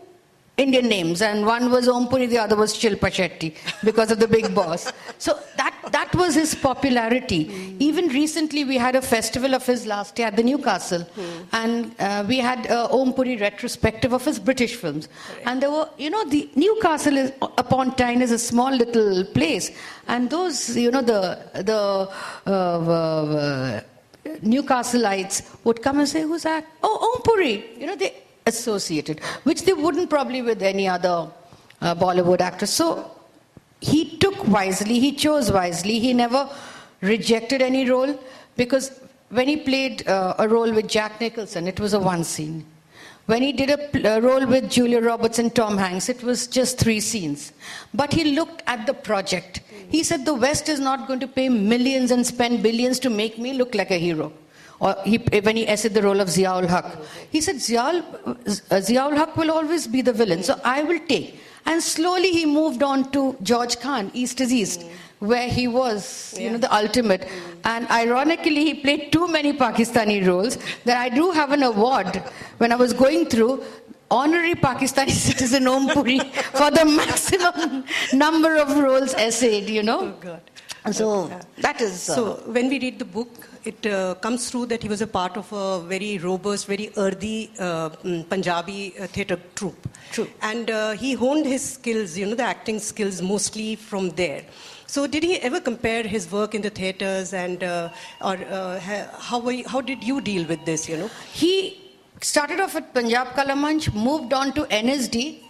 Indian 0.60 0.88
names, 0.88 1.22
and 1.22 1.46
one 1.46 1.70
was 1.70 1.88
Om 1.88 2.08
Puri, 2.08 2.26
the 2.26 2.38
other 2.38 2.56
was 2.62 2.72
Shilpa 2.80 3.08
Shetty 3.18 3.54
because 3.82 4.10
of 4.10 4.18
the 4.18 4.28
big 4.28 4.54
boss. 4.54 4.92
So 5.18 5.38
that, 5.56 5.74
that 5.96 6.14
was 6.14 6.34
his 6.34 6.54
popularity. 6.54 7.46
Mm. 7.46 7.76
Even 7.88 8.08
recently, 8.08 8.64
we 8.64 8.76
had 8.76 8.94
a 8.94 9.02
festival 9.02 9.54
of 9.54 9.64
his 9.66 9.86
last 9.86 10.18
year 10.18 10.28
at 10.28 10.36
the 10.36 10.42
Newcastle, 10.42 11.06
mm. 11.16 11.46
and 11.52 11.94
uh, 11.98 12.24
we 12.28 12.38
had 12.38 12.66
a 12.66 12.90
Om 12.90 13.12
Puri 13.14 13.36
retrospective 13.36 14.12
of 14.12 14.24
his 14.24 14.38
British 14.38 14.76
films. 14.76 15.08
Right. 15.08 15.46
And 15.46 15.62
there 15.62 15.70
were, 15.70 15.88
you 15.98 16.10
know, 16.10 16.24
the 16.28 16.48
Newcastle 16.54 17.16
is, 17.16 17.32
upon 17.40 17.96
Tyne 17.96 18.22
is 18.22 18.32
a 18.32 18.38
small 18.38 18.70
little 18.70 19.24
place, 19.24 19.70
and 20.08 20.28
those, 20.30 20.76
you 20.76 20.90
know, 20.90 21.02
the 21.02 21.22
the. 21.54 21.80
Uh, 22.46 22.50
uh, 22.50 23.80
Newcastleites 24.42 25.64
would 25.64 25.82
come 25.82 25.98
and 26.00 26.08
say, 26.08 26.22
"Who's 26.22 26.42
that?" 26.42 26.66
Oh, 26.82 27.14
Om 27.14 27.22
Puri. 27.22 27.64
You 27.78 27.86
know, 27.86 27.96
they 27.96 28.12
associated, 28.46 29.20
which 29.44 29.64
they 29.64 29.72
wouldn't 29.72 30.10
probably 30.10 30.42
with 30.42 30.62
any 30.62 30.88
other 30.88 31.30
uh, 31.80 31.94
Bollywood 31.94 32.40
actor. 32.40 32.66
So 32.66 33.10
he 33.80 34.16
took 34.18 34.46
wisely, 34.48 34.98
he 35.00 35.12
chose 35.12 35.50
wisely, 35.50 35.98
he 35.98 36.12
never 36.12 36.48
rejected 37.00 37.62
any 37.62 37.88
role 37.88 38.18
because 38.56 39.00
when 39.30 39.48
he 39.48 39.56
played 39.56 40.06
uh, 40.08 40.34
a 40.38 40.48
role 40.48 40.72
with 40.72 40.88
Jack 40.88 41.20
Nicholson, 41.20 41.66
it 41.68 41.78
was 41.80 41.94
a 41.94 42.00
one 42.00 42.24
scene. 42.24 42.66
When 43.26 43.42
he 43.42 43.52
did 43.52 43.70
a, 43.70 44.16
a, 44.16 44.20
role 44.20 44.44
with 44.44 44.68
Julia 44.68 45.00
Roberts 45.00 45.38
and 45.38 45.54
Tom 45.54 45.78
Hanks, 45.78 46.08
it 46.08 46.22
was 46.22 46.48
just 46.48 46.78
three 46.78 46.98
scenes. 46.98 47.52
But 47.94 48.12
he 48.12 48.32
looked 48.34 48.62
at 48.66 48.86
the 48.86 48.94
project. 48.94 49.60
He 49.88 50.02
said, 50.02 50.24
The 50.24 50.34
West 50.34 50.68
is 50.68 50.80
not 50.80 51.06
going 51.06 51.20
to 51.20 51.28
pay 51.28 51.48
millions 51.48 52.10
and 52.10 52.26
spend 52.26 52.60
billions 52.62 52.98
to 53.00 53.10
make 53.10 53.38
me 53.38 53.52
look 53.52 53.74
like 53.74 53.92
a 53.92 53.98
hero 53.98 54.32
or 54.80 54.96
he, 55.04 55.18
when 55.18 55.56
he 55.56 55.66
essayed 55.68 55.94
the 55.94 56.02
role 56.02 56.20
of 56.20 56.28
Ziaul 56.28 56.66
Haq. 56.66 56.86
He 57.30 57.40
said, 57.40 57.56
Ziaul, 57.56 58.02
Ziaul 58.88 59.16
Haq 59.16 59.36
will 59.36 59.50
always 59.50 59.86
be 59.86 60.00
the 60.02 60.12
villain, 60.12 60.42
so 60.42 60.58
I 60.64 60.82
will 60.82 61.00
take. 61.06 61.38
And 61.66 61.82
slowly 61.82 62.30
he 62.30 62.46
moved 62.46 62.82
on 62.82 63.10
to 63.12 63.36
George 63.42 63.78
Khan, 63.80 64.10
East 64.14 64.40
is 64.40 64.52
East, 64.52 64.86
where 65.18 65.48
he 65.48 65.68
was, 65.68 66.34
you 66.38 66.50
know, 66.50 66.56
the 66.56 66.74
ultimate. 66.74 67.28
And 67.64 67.86
ironically, 67.90 68.64
he 68.64 68.74
played 68.74 69.12
too 69.12 69.28
many 69.28 69.52
Pakistani 69.52 70.26
roles 70.26 70.56
that 70.86 70.96
I 70.96 71.10
do 71.10 71.30
have 71.32 71.52
an 71.52 71.62
award 71.62 72.16
when 72.56 72.72
I 72.72 72.76
was 72.76 72.94
going 72.94 73.26
through 73.26 73.62
honorary 74.10 74.54
Pakistani 74.54 75.10
citizen 75.28 75.68
Om 75.68 75.90
Puri 75.90 76.20
for 76.54 76.70
the 76.70 76.86
maximum 76.86 77.84
number 78.14 78.56
of 78.56 78.76
roles 78.78 79.12
essayed, 79.14 79.68
you 79.68 79.82
know. 79.82 80.00
Oh, 80.00 80.14
God. 80.20 80.40
So 80.92 81.30
that 81.58 81.82
is. 81.82 82.08
Uh, 82.08 82.14
So 82.14 82.34
when 82.46 82.70
we 82.70 82.80
read 82.80 82.98
the 82.98 83.04
book, 83.04 83.28
it 83.64 83.86
uh, 83.86 84.14
comes 84.16 84.50
through 84.50 84.66
that 84.66 84.82
he 84.82 84.88
was 84.88 85.02
a 85.02 85.06
part 85.06 85.36
of 85.36 85.52
a 85.52 85.80
very 85.80 86.18
robust, 86.18 86.66
very 86.66 86.90
earthy 86.96 87.50
uh, 87.58 87.90
mm, 87.90 88.28
Punjabi 88.28 88.94
uh, 88.98 89.06
theatre 89.06 89.38
troupe. 89.54 89.88
True. 90.12 90.28
And 90.42 90.70
uh, 90.70 90.92
he 90.92 91.12
honed 91.12 91.46
his 91.46 91.74
skills, 91.74 92.16
you 92.16 92.26
know, 92.26 92.34
the 92.34 92.44
acting 92.44 92.78
skills 92.78 93.20
mostly 93.20 93.76
from 93.76 94.10
there. 94.10 94.44
So 94.86 95.06
did 95.06 95.22
he 95.22 95.36
ever 95.36 95.60
compare 95.60 96.02
his 96.02 96.30
work 96.32 96.54
in 96.54 96.62
the 96.62 96.70
theatres 96.70 97.32
and, 97.32 97.62
uh, 97.62 97.90
or 98.20 98.36
uh, 98.36 98.80
how, 98.80 99.38
were 99.38 99.52
you, 99.52 99.68
how 99.68 99.80
did 99.80 100.02
you 100.02 100.20
deal 100.20 100.46
with 100.46 100.64
this, 100.64 100.88
you 100.88 100.96
know? 100.96 101.10
He 101.32 101.92
started 102.20 102.60
off 102.60 102.74
at 102.76 102.92
Punjab 102.92 103.28
Kalamanch, 103.28 103.94
moved 103.94 104.32
on 104.32 104.52
to 104.54 104.64
NSD, 104.64 105.42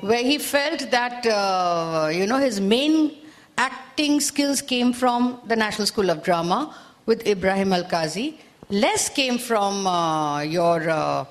where 0.00 0.22
he 0.22 0.38
felt 0.38 0.90
that, 0.90 1.24
uh, 1.26 2.10
you 2.12 2.26
know, 2.26 2.38
his 2.38 2.60
main 2.60 3.16
acting 3.56 4.20
skills 4.20 4.60
came 4.60 4.92
from 4.92 5.40
the 5.46 5.56
National 5.56 5.86
School 5.86 6.10
of 6.10 6.22
Drama 6.22 6.74
with 7.06 7.24
Ebrahim 7.24 7.70
Alkazi. 7.70 8.34
Less 8.68 9.08
came 9.08 9.38
from 9.38 9.86
uh, 9.86 10.40
your 10.42 10.90
uh, 10.90 11.24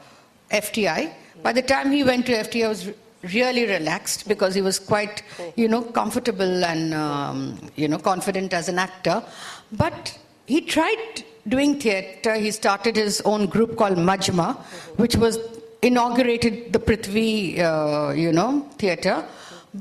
FTI. 0.52 1.12
By 1.44 1.54
the 1.54 1.62
time 1.62 1.92
he 1.92 2.04
went 2.04 2.26
to 2.28 2.32
FTI, 2.34 2.66
I 2.66 2.68
was 2.70 2.90
really 3.34 3.66
relaxed 3.66 4.28
because 4.28 4.56
he 4.56 4.62
was 4.62 4.80
quite, 4.80 5.24
you 5.56 5.68
know, 5.68 5.82
comfortable 5.82 6.64
and, 6.66 6.94
um, 6.94 7.60
you 7.76 7.88
know, 7.88 7.98
confident 7.98 8.54
as 8.54 8.70
an 8.70 8.80
actor. 8.80 9.24
But 9.72 10.18
he 10.46 10.62
tried 10.62 11.24
doing 11.48 11.80
theatre. 11.80 12.36
He 12.36 12.52
started 12.52 12.96
his 12.96 13.22
own 13.22 13.48
group 13.48 13.78
called 13.78 13.98
Majma, 13.98 14.58
which 14.98 15.16
was 15.16 15.40
inaugurated 15.82 16.74
the 16.74 16.80
Prithvi, 16.80 17.60
uh, 17.60 18.12
you 18.14 18.32
know, 18.32 18.68
theatre. 18.78 19.26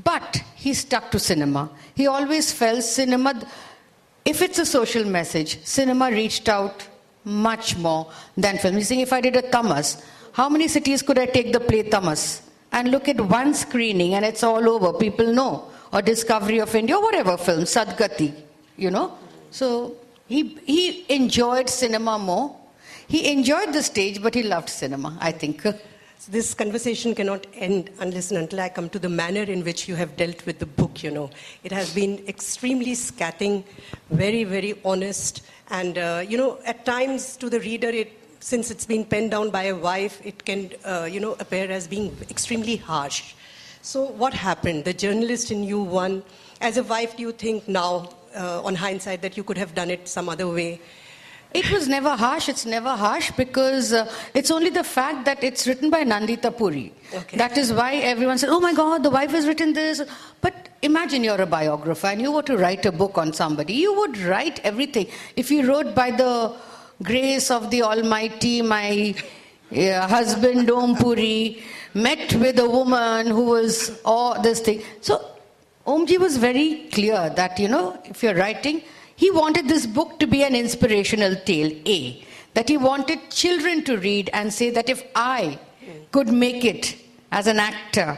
But 0.03 0.43
he 0.55 0.73
stuck 0.73 1.11
to 1.11 1.19
cinema. 1.19 1.69
He 1.95 2.07
always 2.07 2.51
felt 2.51 2.83
cinema, 2.83 3.41
if 4.25 4.41
it's 4.41 4.59
a 4.59 4.65
social 4.65 5.05
message, 5.05 5.63
cinema 5.63 6.09
reached 6.09 6.49
out 6.49 6.87
much 7.23 7.77
more 7.77 8.11
than 8.35 8.57
film. 8.57 8.75
He's 8.75 8.87
saying, 8.87 9.01
if 9.01 9.13
I 9.13 9.21
did 9.21 9.35
a 9.35 9.41
Tamas, 9.43 10.03
how 10.33 10.49
many 10.49 10.67
cities 10.67 11.01
could 11.01 11.17
I 11.17 11.27
take 11.27 11.53
the 11.53 11.59
play 11.59 11.83
Tamas? 11.83 12.41
And 12.71 12.91
look 12.91 13.07
at 13.07 13.21
one 13.21 13.53
screening 13.53 14.15
and 14.15 14.25
it's 14.25 14.43
all 14.43 14.67
over. 14.69 14.97
People 14.97 15.31
know. 15.31 15.71
Or 15.93 16.01
Discovery 16.01 16.59
of 16.59 16.75
India, 16.75 16.97
or 16.97 17.01
whatever 17.01 17.37
film, 17.37 17.61
Sadgati, 17.61 18.33
you 18.75 18.91
know. 18.91 19.17
So 19.49 19.95
he, 20.27 20.57
he 20.65 21.05
enjoyed 21.07 21.69
cinema 21.69 22.19
more. 22.19 22.53
He 23.07 23.31
enjoyed 23.31 23.71
the 23.71 23.81
stage, 23.81 24.21
but 24.21 24.33
he 24.33 24.43
loved 24.43 24.69
cinema, 24.69 25.17
I 25.21 25.31
think. 25.31 25.63
This 26.27 26.55
conversation 26.55 27.13
cannot 27.13 27.45
end 27.53 27.91
unless 27.99 28.31
and 28.31 28.39
until 28.39 28.59
I 28.59 28.69
come 28.69 28.89
to 28.89 28.97
the 28.97 29.09
manner 29.09 29.43
in 29.43 29.63
which 29.63 29.87
you 29.87 29.93
have 29.93 30.17
dealt 30.17 30.43
with 30.47 30.57
the 30.57 30.65
book, 30.65 31.03
you 31.03 31.11
know. 31.11 31.29
It 31.63 31.71
has 31.71 31.93
been 31.93 32.23
extremely 32.27 32.95
scathing, 32.95 33.63
very, 34.09 34.43
very 34.43 34.73
honest, 34.83 35.43
and, 35.69 35.99
uh, 35.99 36.23
you 36.27 36.35
know, 36.39 36.57
at 36.65 36.83
times 36.83 37.37
to 37.37 37.47
the 37.47 37.59
reader, 37.59 37.89
it, 37.89 38.11
since 38.39 38.71
it's 38.71 38.87
been 38.87 39.05
penned 39.05 39.31
down 39.31 39.51
by 39.51 39.65
a 39.65 39.75
wife, 39.75 40.19
it 40.25 40.43
can, 40.43 40.71
uh, 40.83 41.07
you 41.11 41.19
know, 41.19 41.33
appear 41.39 41.69
as 41.69 41.87
being 41.87 42.17
extremely 42.31 42.77
harsh. 42.77 43.35
So 43.83 44.05
what 44.05 44.33
happened? 44.33 44.85
The 44.85 44.93
journalist 44.93 45.51
in 45.51 45.63
you 45.63 45.79
won. 45.79 46.23
As 46.59 46.77
a 46.77 46.83
wife, 46.83 47.17
do 47.17 47.21
you 47.21 47.33
think 47.33 47.67
now, 47.67 48.09
uh, 48.35 48.63
on 48.63 48.73
hindsight, 48.73 49.21
that 49.21 49.37
you 49.37 49.43
could 49.43 49.59
have 49.59 49.75
done 49.75 49.91
it 49.91 50.07
some 50.07 50.27
other 50.27 50.47
way? 50.47 50.81
It 51.55 51.71
was 51.71 51.87
never 51.87 52.15
harsh. 52.15 52.49
It's 52.49 52.65
never 52.65 52.89
harsh 52.89 53.31
because 53.31 53.93
uh, 53.93 54.11
it's 54.33 54.51
only 54.51 54.69
the 54.69 54.83
fact 54.83 55.25
that 55.25 55.43
it's 55.43 55.65
written 55.67 55.89
by 55.89 56.03
Nandita 56.03 56.55
Puri. 56.55 56.91
Okay. 57.13 57.37
That 57.37 57.57
is 57.57 57.71
why 57.71 57.95
everyone 57.95 58.37
said, 58.37 58.49
"Oh 58.49 58.59
my 58.59 58.73
God, 58.73 59.03
the 59.03 59.09
wife 59.09 59.31
has 59.31 59.47
written 59.47 59.73
this." 59.73 60.01
But 60.41 60.69
imagine 60.81 61.23
you're 61.23 61.41
a 61.41 61.45
biographer 61.45 62.07
and 62.07 62.21
you 62.21 62.31
were 62.31 62.43
to 62.43 62.57
write 62.57 62.85
a 62.85 62.91
book 62.91 63.17
on 63.17 63.31
somebody. 63.33 63.73
You 63.73 63.93
would 63.99 64.17
write 64.17 64.59
everything. 64.71 65.07
If 65.35 65.51
you 65.51 65.65
wrote 65.69 65.95
by 65.95 66.11
the 66.11 66.33
grace 67.03 67.49
of 67.51 67.71
the 67.71 67.83
Almighty, 67.83 68.61
my 68.61 69.15
uh, 69.71 70.07
husband 70.07 70.69
Om 70.69 70.97
Puri 70.97 71.63
met 71.93 72.33
with 72.35 72.59
a 72.59 72.69
woman 72.69 73.27
who 73.27 73.45
was 73.45 74.01
all 74.03 74.41
this 74.41 74.59
thing. 74.59 74.83
So 75.01 75.23
Omji 75.87 76.17
was 76.17 76.37
very 76.37 76.89
clear 76.91 77.31
that 77.35 77.59
you 77.59 77.67
know 77.67 77.97
if 78.05 78.23
you're 78.23 78.35
writing 78.35 78.81
he 79.15 79.31
wanted 79.31 79.67
this 79.67 79.85
book 79.85 80.19
to 80.19 80.27
be 80.27 80.43
an 80.43 80.55
inspirational 80.55 81.35
tale, 81.35 81.71
A. 81.85 82.23
That 82.53 82.69
he 82.69 82.77
wanted 82.77 83.29
children 83.29 83.83
to 83.83 83.97
read 83.97 84.29
and 84.33 84.53
say 84.53 84.69
that 84.71 84.89
if 84.89 85.03
I 85.15 85.59
could 86.11 86.29
make 86.29 86.63
it 86.63 86.95
as 87.31 87.47
an 87.47 87.59
actor 87.59 88.17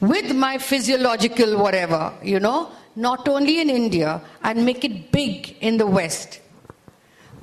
with 0.00 0.34
my 0.34 0.58
physiological 0.58 1.58
whatever, 1.58 2.12
you 2.22 2.40
know, 2.40 2.70
not 2.94 3.28
only 3.28 3.60
in 3.60 3.70
India, 3.70 4.20
and 4.42 4.64
make 4.64 4.84
it 4.84 5.10
big 5.12 5.56
in 5.60 5.76
the 5.76 5.86
West. 5.86 6.40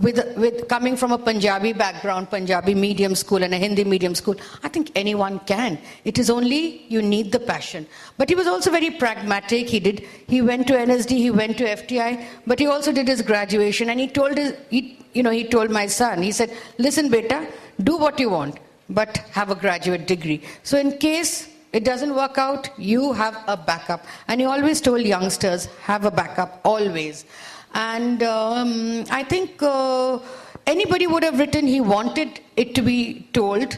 With, 0.01 0.37
with 0.37 0.69
coming 0.69 0.95
from 0.95 1.11
a 1.11 1.17
Punjabi 1.17 1.73
background, 1.73 2.29
Punjabi 2.29 2.73
medium 2.73 3.15
school 3.15 3.43
and 3.43 3.53
a 3.53 3.57
Hindi 3.57 3.83
medium 3.83 4.15
school, 4.15 4.35
I 4.63 4.69
think 4.69 4.91
anyone 4.95 5.39
can. 5.39 5.77
It 6.05 6.17
is 6.17 6.29
only 6.29 6.85
you 6.87 7.01
need 7.01 7.33
the 7.33 7.39
passion. 7.39 7.85
But 8.17 8.29
he 8.29 8.35
was 8.35 8.47
also 8.47 8.71
very 8.71 8.91
pragmatic. 8.91 9.67
He 9.67 9.81
did. 9.81 10.07
He 10.27 10.41
went 10.41 10.67
to 10.67 10.73
NSD. 10.73 11.11
He 11.11 11.31
went 11.31 11.57
to 11.57 11.65
FTI. 11.65 12.23
But 12.47 12.59
he 12.59 12.67
also 12.67 12.93
did 12.93 13.09
his 13.09 13.21
graduation. 13.21 13.89
And 13.89 13.99
he 13.99 14.07
told 14.07 14.37
his, 14.37 14.55
he, 14.69 14.97
you 15.13 15.21
know, 15.21 15.31
he 15.31 15.43
told 15.43 15.69
my 15.69 15.85
son. 15.87 16.21
He 16.21 16.31
said, 16.31 16.55
"Listen, 16.77 17.09
beta, 17.09 17.45
do 17.83 17.97
what 17.97 18.19
you 18.21 18.29
want, 18.29 18.57
but 18.89 19.17
have 19.31 19.51
a 19.51 19.55
graduate 19.55 20.07
degree. 20.07 20.41
So 20.63 20.77
in 20.77 20.97
case 20.97 21.49
it 21.73 21.83
doesn't 21.83 22.15
work 22.15 22.37
out, 22.37 22.69
you 22.77 23.11
have 23.11 23.43
a 23.47 23.57
backup." 23.57 24.05
And 24.29 24.39
he 24.39 24.45
always 24.45 24.79
told 24.79 25.01
youngsters, 25.01 25.65
"Have 25.81 26.05
a 26.05 26.11
backup 26.11 26.61
always." 26.63 27.25
And 27.73 28.23
um, 28.23 29.05
I 29.11 29.23
think 29.23 29.61
uh, 29.61 30.19
anybody 30.65 31.07
would 31.07 31.23
have 31.23 31.39
written 31.39 31.67
he 31.67 31.81
wanted 31.81 32.39
it 32.57 32.73
to 32.75 32.81
be 32.81 33.27
told 33.33 33.77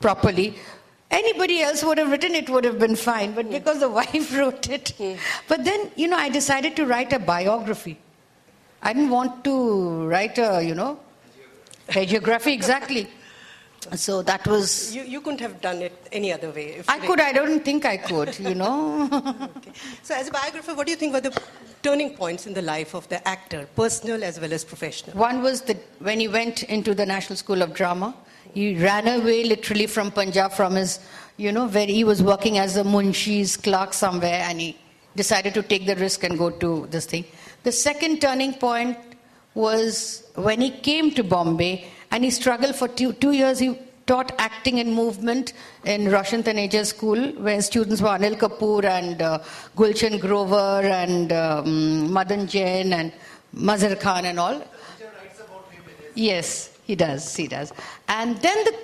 properly. 0.00 0.54
Anybody 1.10 1.60
else 1.62 1.82
would 1.82 1.98
have 1.98 2.10
written 2.10 2.34
it 2.34 2.48
would 2.48 2.64
have 2.64 2.78
been 2.78 2.94
fine, 2.96 3.32
but 3.32 3.50
because 3.50 3.80
the 3.80 3.88
wife 4.00 4.36
wrote 4.36 4.68
it. 4.68 4.92
But 5.48 5.64
then, 5.64 5.90
you 5.96 6.06
know, 6.08 6.16
I 6.16 6.28
decided 6.28 6.76
to 6.76 6.86
write 6.86 7.12
a 7.12 7.18
biography. 7.18 7.98
I 8.82 8.92
didn't 8.92 9.10
want 9.10 9.44
to 9.44 10.06
write 10.08 10.38
a, 10.38 10.62
you 10.62 10.74
know, 10.74 10.98
hagiography 11.88 12.52
exactly. 12.52 13.08
So 13.94 14.20
that 14.22 14.46
was. 14.46 14.94
You, 14.94 15.02
you 15.04 15.20
couldn't 15.22 15.40
have 15.40 15.58
done 15.62 15.80
it 15.80 16.06
any 16.12 16.34
other 16.34 16.50
way. 16.50 16.74
if 16.80 16.88
I 16.88 16.98
they- 16.98 17.06
could, 17.06 17.18
I 17.18 17.32
don't 17.32 17.64
think 17.64 17.86
I 17.86 17.96
could, 17.96 18.38
you 18.38 18.54
know. 18.54 19.08
Okay. 19.56 19.72
So, 20.02 20.14
as 20.14 20.28
a 20.28 20.30
biographer, 20.30 20.74
what 20.74 20.84
do 20.86 20.90
you 20.92 20.98
think 20.98 21.14
were 21.14 21.22
the 21.22 21.30
turning 21.82 22.16
points 22.16 22.46
in 22.46 22.54
the 22.54 22.62
life 22.62 22.94
of 22.94 23.08
the 23.08 23.26
actor, 23.26 23.68
personal 23.76 24.22
as 24.22 24.38
well 24.40 24.52
as 24.52 24.64
professional? 24.64 25.16
One 25.16 25.42
was 25.42 25.62
that 25.62 25.78
when 25.98 26.20
he 26.20 26.28
went 26.28 26.62
into 26.64 26.94
the 26.94 27.06
National 27.06 27.36
School 27.36 27.62
of 27.62 27.74
Drama, 27.74 28.14
he 28.52 28.76
ran 28.76 29.06
away 29.08 29.44
literally 29.44 29.86
from 29.86 30.10
Punjab, 30.10 30.52
from 30.52 30.74
his, 30.74 31.00
you 31.36 31.52
know, 31.52 31.68
where 31.68 31.86
he 31.86 32.04
was 32.04 32.22
working 32.22 32.58
as 32.58 32.76
a 32.76 32.84
munshi's 32.84 33.56
clerk 33.56 33.94
somewhere, 33.94 34.44
and 34.48 34.60
he 34.60 34.76
decided 35.16 35.54
to 35.54 35.62
take 35.62 35.86
the 35.86 35.96
risk 35.96 36.24
and 36.24 36.38
go 36.38 36.50
to 36.50 36.86
this 36.90 37.06
thing. 37.06 37.24
The 37.62 37.72
second 37.72 38.20
turning 38.20 38.54
point 38.54 38.96
was 39.54 40.24
when 40.34 40.60
he 40.60 40.70
came 40.70 41.10
to 41.12 41.24
Bombay 41.24 41.86
and 42.10 42.24
he 42.24 42.30
struggled 42.30 42.76
for 42.76 42.88
two, 42.88 43.12
two 43.14 43.32
years. 43.32 43.58
He 43.58 43.76
taught 44.10 44.32
acting 44.38 44.80
and 44.82 44.92
movement 45.02 45.52
in 45.84 46.10
Roshan 46.10 46.42
Taneja 46.42 46.84
School, 46.84 47.20
where 47.46 47.60
students 47.62 48.02
were 48.02 48.14
Anil 48.18 48.36
Kapoor 48.42 48.84
and 48.84 49.22
uh, 49.22 49.38
Gulshan 49.76 50.20
Grover 50.20 50.80
and 51.00 51.32
um, 51.32 52.12
Madan 52.12 52.46
Jain 52.48 52.92
and 52.92 53.12
Mazhar 53.54 53.98
Khan 54.00 54.24
and 54.24 54.40
all. 54.40 54.62
Yes, 56.14 56.76
he 56.84 56.96
does. 56.96 57.36
He 57.36 57.46
does. 57.46 57.72
And 58.08 58.36
then 58.38 58.64
the 58.64 58.74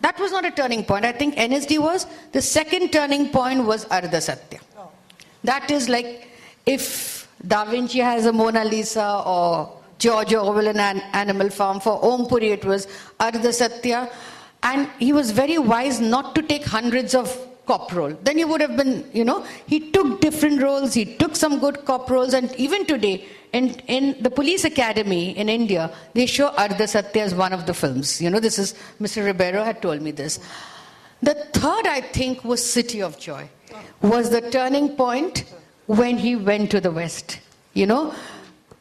that 0.00 0.18
was 0.20 0.32
not 0.32 0.44
a 0.44 0.50
turning 0.50 0.84
point. 0.84 1.04
I 1.04 1.12
think 1.12 1.36
NSD 1.36 1.78
was 1.78 2.06
the 2.32 2.42
second 2.42 2.92
turning 2.92 3.30
point 3.30 3.64
was 3.64 3.86
Ardha 3.86 4.20
Satya. 4.20 4.60
That 5.44 5.70
is 5.70 5.88
like 5.88 6.28
if 6.66 6.84
Da 7.46 7.64
Vinci 7.64 8.00
has 8.00 8.26
a 8.26 8.32
Mona 8.32 8.64
Lisa 8.64 9.22
or 9.24 9.72
George 10.04 10.34
Orwell 10.34 10.68
in 10.68 10.78
an 10.78 10.98
Animal 11.14 11.48
Farm. 11.48 11.80
For 11.80 11.98
Om 12.04 12.26
Puri, 12.26 12.50
it 12.50 12.64
was 12.64 12.86
Ardha 13.18 13.52
Satya. 13.52 14.10
And 14.62 14.88
he 14.98 15.12
was 15.12 15.30
very 15.30 15.56
wise 15.56 15.98
not 16.00 16.34
to 16.34 16.42
take 16.42 16.64
hundreds 16.64 17.14
of 17.14 17.34
cop 17.66 17.92
role. 17.94 18.12
Then 18.22 18.36
he 18.36 18.44
would 18.44 18.60
have 18.60 18.76
been, 18.76 19.08
you 19.14 19.24
know, 19.24 19.44
he 19.66 19.90
took 19.90 20.20
different 20.20 20.60
roles, 20.62 20.92
he 20.92 21.06
took 21.16 21.34
some 21.36 21.58
good 21.58 21.86
cop 21.86 22.10
roles, 22.10 22.34
and 22.34 22.54
even 22.56 22.84
today, 22.84 23.24
in, 23.52 23.70
in 23.98 24.22
the 24.22 24.30
police 24.30 24.64
academy 24.64 25.36
in 25.38 25.48
India, 25.48 25.90
they 26.12 26.26
show 26.26 26.50
Ardha 26.50 26.86
Satya 26.86 27.22
as 27.22 27.34
one 27.34 27.54
of 27.54 27.64
the 27.64 27.72
films. 27.72 28.20
You 28.20 28.28
know, 28.28 28.40
this 28.40 28.58
is, 28.58 28.74
Mr. 29.00 29.24
Ribeiro 29.24 29.64
had 29.64 29.80
told 29.80 30.02
me 30.02 30.10
this. 30.10 30.38
The 31.22 31.34
third, 31.54 31.86
I 31.86 32.02
think, 32.02 32.44
was 32.44 32.62
City 32.62 33.00
of 33.00 33.18
Joy, 33.18 33.48
was 34.02 34.28
the 34.28 34.42
turning 34.50 34.96
point 34.96 35.44
when 35.86 36.18
he 36.18 36.36
went 36.36 36.70
to 36.72 36.80
the 36.80 36.90
West. 36.90 37.40
You 37.72 37.86
know, 37.86 38.14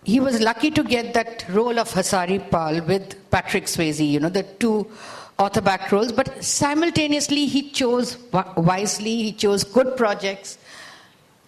he 0.06 0.20
was 0.20 0.42
lucky 0.42 0.72
to 0.72 0.84
get 0.84 1.14
that 1.14 1.46
role 1.50 1.80
of 1.80 1.90
Hasari 1.90 2.50
Pal 2.50 2.82
with 2.82 3.30
Patrick 3.32 3.66
Swayze, 3.66 4.08
you 4.08 4.20
know, 4.20 4.30
the 4.30 4.44
two 4.44 4.90
author 5.40 5.62
back 5.62 5.92
roles, 5.92 6.12
but 6.12 6.44
simultaneously 6.44 7.46
he 7.46 7.70
chose 7.72 8.18
wisely, 8.56 9.16
he 9.24 9.32
chose 9.32 9.64
good 9.64 9.96
projects. 9.98 10.58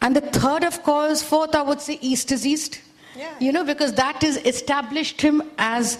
And 0.02 0.16
the 0.16 0.22
third, 0.22 0.64
of 0.64 0.84
course, 0.84 1.22
fourth, 1.22 1.56
I 1.56 1.62
would 1.62 1.82
say 1.82 1.98
East 2.02 2.32
is 2.32 2.46
East. 2.46 2.82
Yeah. 3.16 3.34
You 3.40 3.52
know, 3.52 3.64
because 3.64 3.94
that 3.94 4.24
is 4.24 4.38
established 4.38 5.22
him 5.22 5.42
as 5.58 5.98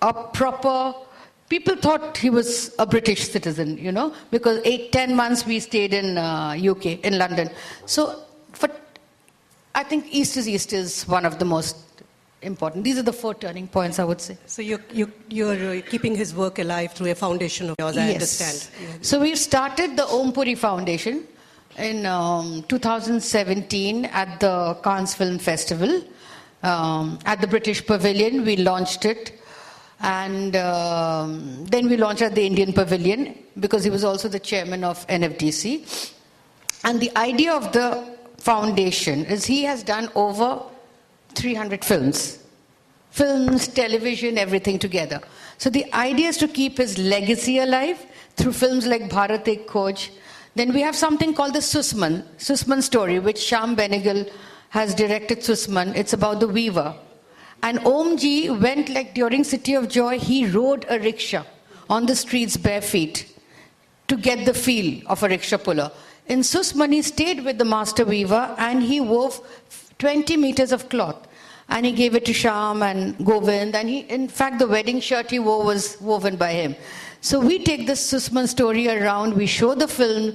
a 0.00 0.12
proper. 0.12 0.94
People 1.48 1.76
thought 1.76 2.16
he 2.16 2.30
was 2.30 2.74
a 2.78 2.86
British 2.86 3.28
citizen, 3.28 3.78
you 3.78 3.92
know, 3.92 4.14
because 4.30 4.60
eight, 4.64 4.90
ten 4.90 5.14
months 5.14 5.46
we 5.46 5.60
stayed 5.60 5.94
in 5.94 6.18
uh, 6.18 6.56
UK, 6.58 7.04
in 7.04 7.18
London. 7.18 7.50
So, 7.86 8.24
I 9.74 9.82
think 9.82 10.06
East 10.10 10.36
is 10.36 10.48
East 10.48 10.72
is 10.72 11.06
one 11.08 11.24
of 11.24 11.38
the 11.38 11.44
most 11.44 11.76
important. 12.42 12.84
These 12.84 12.98
are 12.98 13.02
the 13.02 13.12
four 13.12 13.34
turning 13.34 13.68
points, 13.68 13.98
I 13.98 14.04
would 14.04 14.20
say. 14.20 14.36
So 14.46 14.62
you're, 14.62 14.82
you, 14.92 15.10
you're 15.28 15.78
uh, 15.78 15.80
keeping 15.88 16.14
his 16.14 16.34
work 16.34 16.58
alive 16.58 16.92
through 16.92 17.10
a 17.10 17.14
foundation 17.14 17.70
of 17.70 17.76
yours, 17.78 17.96
I 17.96 18.12
understand. 18.12 18.68
So 19.00 19.20
we 19.20 19.34
started 19.36 19.96
the 19.96 20.06
Om 20.06 20.32
Puri 20.32 20.54
Foundation 20.54 21.26
in 21.78 22.04
um, 22.04 22.64
2017 22.68 24.04
at 24.06 24.40
the 24.40 24.76
Cannes 24.82 25.14
Film 25.14 25.38
Festival. 25.38 26.02
Um, 26.62 27.18
at 27.24 27.40
the 27.40 27.46
British 27.46 27.84
Pavilion, 27.84 28.44
we 28.44 28.56
launched 28.56 29.04
it. 29.04 29.38
And 30.00 30.56
um, 30.56 31.64
then 31.66 31.88
we 31.88 31.96
launched 31.96 32.22
at 32.22 32.34
the 32.34 32.44
Indian 32.44 32.72
Pavilion 32.72 33.38
because 33.58 33.84
he 33.84 33.90
was 33.90 34.04
also 34.04 34.28
the 34.28 34.40
chairman 34.40 34.84
of 34.84 35.06
NFDC. 35.06 36.12
And 36.84 37.00
the 37.00 37.16
idea 37.16 37.52
of 37.52 37.72
the 37.72 38.16
foundation 38.48 39.24
is 39.26 39.44
he 39.44 39.62
has 39.64 39.82
done 39.82 40.08
over 40.14 40.62
300 41.34 41.84
films 41.84 42.38
films, 43.12 43.68
television, 43.68 44.38
everything 44.38 44.78
together. 44.78 45.20
So 45.58 45.68
the 45.68 45.84
idea 45.92 46.28
is 46.28 46.38
to 46.38 46.48
keep 46.48 46.78
his 46.78 46.96
legacy 46.96 47.58
alive 47.58 48.04
through 48.36 48.54
films 48.54 48.86
like 48.86 49.02
Bharat 49.10 49.46
Ek 49.46 49.68
Khoj. 49.68 50.08
Then 50.54 50.72
we 50.72 50.80
have 50.80 50.96
something 50.96 51.34
called 51.34 51.52
the 51.52 51.58
Susman, 51.58 52.24
Susman 52.38 52.82
story, 52.82 53.18
which 53.18 53.36
Shyam 53.36 53.76
Benegal 53.76 54.30
has 54.70 54.94
directed 54.94 55.40
Susman. 55.40 55.94
It's 55.94 56.14
about 56.14 56.40
the 56.40 56.48
weaver. 56.48 56.94
And 57.62 57.80
Omji 57.80 58.58
went 58.58 58.88
like 58.88 59.14
during 59.14 59.44
City 59.44 59.74
of 59.74 59.88
Joy, 59.88 60.18
he 60.18 60.46
rode 60.46 60.86
a 60.88 60.98
rickshaw 60.98 61.44
on 61.90 62.06
the 62.06 62.16
streets 62.16 62.56
bare 62.56 62.80
feet 62.80 63.38
to 64.08 64.16
get 64.16 64.46
the 64.46 64.54
feel 64.54 65.02
of 65.06 65.22
a 65.22 65.28
rickshaw 65.28 65.58
puller. 65.58 65.92
In 66.26 66.40
Susman, 66.40 66.92
he 66.92 67.02
stayed 67.02 67.44
with 67.44 67.58
the 67.58 67.64
master 67.64 68.04
weaver 68.04 68.54
and 68.58 68.82
he 68.82 69.00
wove 69.00 69.40
20 69.98 70.36
meters 70.36 70.72
of 70.72 70.88
cloth. 70.88 71.28
And 71.68 71.86
he 71.86 71.92
gave 71.92 72.14
it 72.14 72.24
to 72.26 72.32
Shyam 72.32 72.82
and 72.82 73.16
Govind. 73.24 73.74
And 73.74 73.88
he, 73.88 74.00
in 74.00 74.28
fact, 74.28 74.58
the 74.58 74.68
wedding 74.68 75.00
shirt 75.00 75.30
he 75.30 75.38
wore 75.38 75.64
was 75.64 76.00
woven 76.00 76.36
by 76.36 76.52
him. 76.52 76.76
So 77.20 77.38
we 77.40 77.62
take 77.62 77.86
this 77.86 78.12
Susman 78.12 78.48
story 78.48 78.88
around, 78.88 79.34
we 79.34 79.46
show 79.46 79.74
the 79.74 79.88
film, 79.88 80.34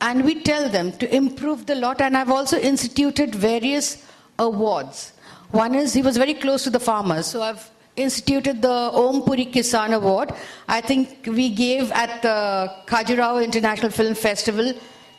and 0.00 0.24
we 0.24 0.40
tell 0.42 0.68
them 0.68 0.92
to 0.92 1.14
improve 1.14 1.66
the 1.66 1.74
lot. 1.74 2.00
And 2.00 2.16
I've 2.16 2.30
also 2.30 2.58
instituted 2.58 3.34
various 3.34 4.04
awards. 4.38 5.12
One 5.50 5.74
is 5.74 5.92
he 5.92 6.02
was 6.02 6.16
very 6.16 6.34
close 6.34 6.62
to 6.64 6.70
the 6.70 6.80
farmers. 6.80 7.26
So 7.26 7.42
I've 7.42 7.68
instituted 7.96 8.62
the 8.62 8.70
Om 8.70 9.22
Puri 9.22 9.46
Kisan 9.46 9.94
Award. 9.94 10.32
I 10.68 10.80
think 10.80 11.26
we 11.26 11.48
gave 11.50 11.90
at 11.92 12.22
the 12.22 12.72
Khajuraho 12.86 13.42
International 13.42 13.90
Film 13.90 14.14
Festival 14.14 14.74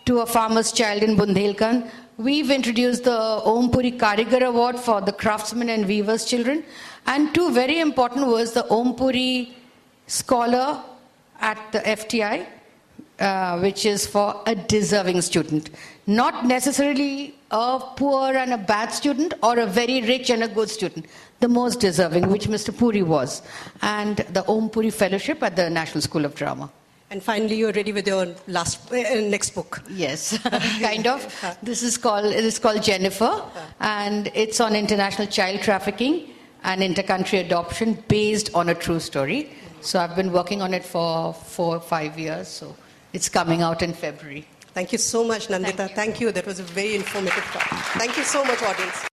to 0.10 0.22
a 0.22 0.26
farmer's 0.26 0.72
child 0.72 1.04
in 1.04 1.16
Bundelkhand. 1.16 1.88
We've 2.18 2.50
introduced 2.50 3.04
the 3.04 3.18
Om 3.52 3.70
Puri 3.70 3.92
Karigar 3.92 4.42
Award 4.48 4.80
for 4.80 5.02
the 5.02 5.12
craftsmen 5.12 5.70
and 5.70 5.88
weavers 5.88 6.26
children. 6.26 6.64
And 7.06 7.34
two 7.36 7.52
very 7.52 7.80
important 7.80 8.26
was 8.26 8.54
the 8.54 8.68
Om 8.72 8.96
Puri 8.96 9.56
Scholar 10.08 10.82
at 11.40 11.60
the 11.72 11.82
FTI, 11.82 12.48
uh, 13.20 13.60
which 13.60 13.86
is 13.86 14.08
for 14.08 14.42
a 14.48 14.56
deserving 14.56 15.22
student. 15.22 15.70
Not 16.08 16.44
necessarily 16.44 17.36
a 17.52 17.80
poor 17.96 18.36
and 18.36 18.52
a 18.52 18.58
bad 18.58 18.92
student 18.92 19.36
or 19.44 19.60
a 19.60 19.68
very 19.68 20.02
rich 20.02 20.32
and 20.32 20.44
a 20.44 20.48
good 20.48 20.72
student. 20.72 21.06
The 21.40 21.48
most 21.48 21.80
deserving, 21.80 22.30
which 22.30 22.48
Mr. 22.48 22.76
Puri 22.76 23.04
was. 23.04 23.44
And 23.84 24.18
the 24.34 24.44
Om 24.48 24.72
Puri 24.72 24.90
Fellowship 24.90 25.44
at 25.44 25.56
the 25.56 25.70
National 25.70 26.02
School 26.02 26.26
of 26.26 26.34
Drama. 26.34 26.72
And 27.12 27.24
finally, 27.24 27.56
you're 27.56 27.72
ready 27.72 27.92
with 27.92 28.08
your 28.08 28.28
last, 28.48 28.92
uh, 28.92 28.96
next 29.22 29.56
book. 29.56 29.82
Yes, 29.90 30.38
kind 30.82 31.08
of. 31.08 31.58
This 31.64 31.82
is 31.82 31.98
called 31.98 32.26
it 32.26 32.46
is 32.46 32.60
called 32.60 32.84
Jennifer, 32.84 33.44
and 33.80 34.32
it's 34.36 34.60
on 34.60 34.76
international 34.76 35.28
child 35.28 35.62
trafficking 35.62 36.30
and 36.64 36.82
intercountry 36.82 37.44
adoption 37.44 38.04
based 38.08 38.54
on 38.54 38.70
a 38.70 38.76
true 38.76 39.00
story. 39.00 39.50
So 39.82 40.00
I've 40.00 40.16
been 40.16 40.32
working 40.32 40.62
on 40.62 40.74
it 40.74 40.84
for 40.84 41.34
four 41.34 41.78
or 41.78 41.80
five 41.80 42.20
years. 42.20 42.48
So 42.48 42.76
it's 43.12 43.30
coming 43.30 43.64
out 43.64 43.82
in 43.82 43.94
February. 43.94 44.46
Thank 44.74 44.92
you 44.92 45.00
so 45.00 45.24
much, 45.24 45.48
Nandita. 45.48 45.76
Thank 45.76 45.90
you. 45.90 45.96
Thank 45.96 46.22
you. 46.22 46.32
That 46.32 46.46
was 46.46 46.60
a 46.60 46.64
very 46.64 46.96
informative 46.96 47.44
talk. 47.46 47.68
Thank 47.98 48.18
you 48.18 48.24
so 48.24 48.44
much, 48.44 48.62
audience. 48.62 49.10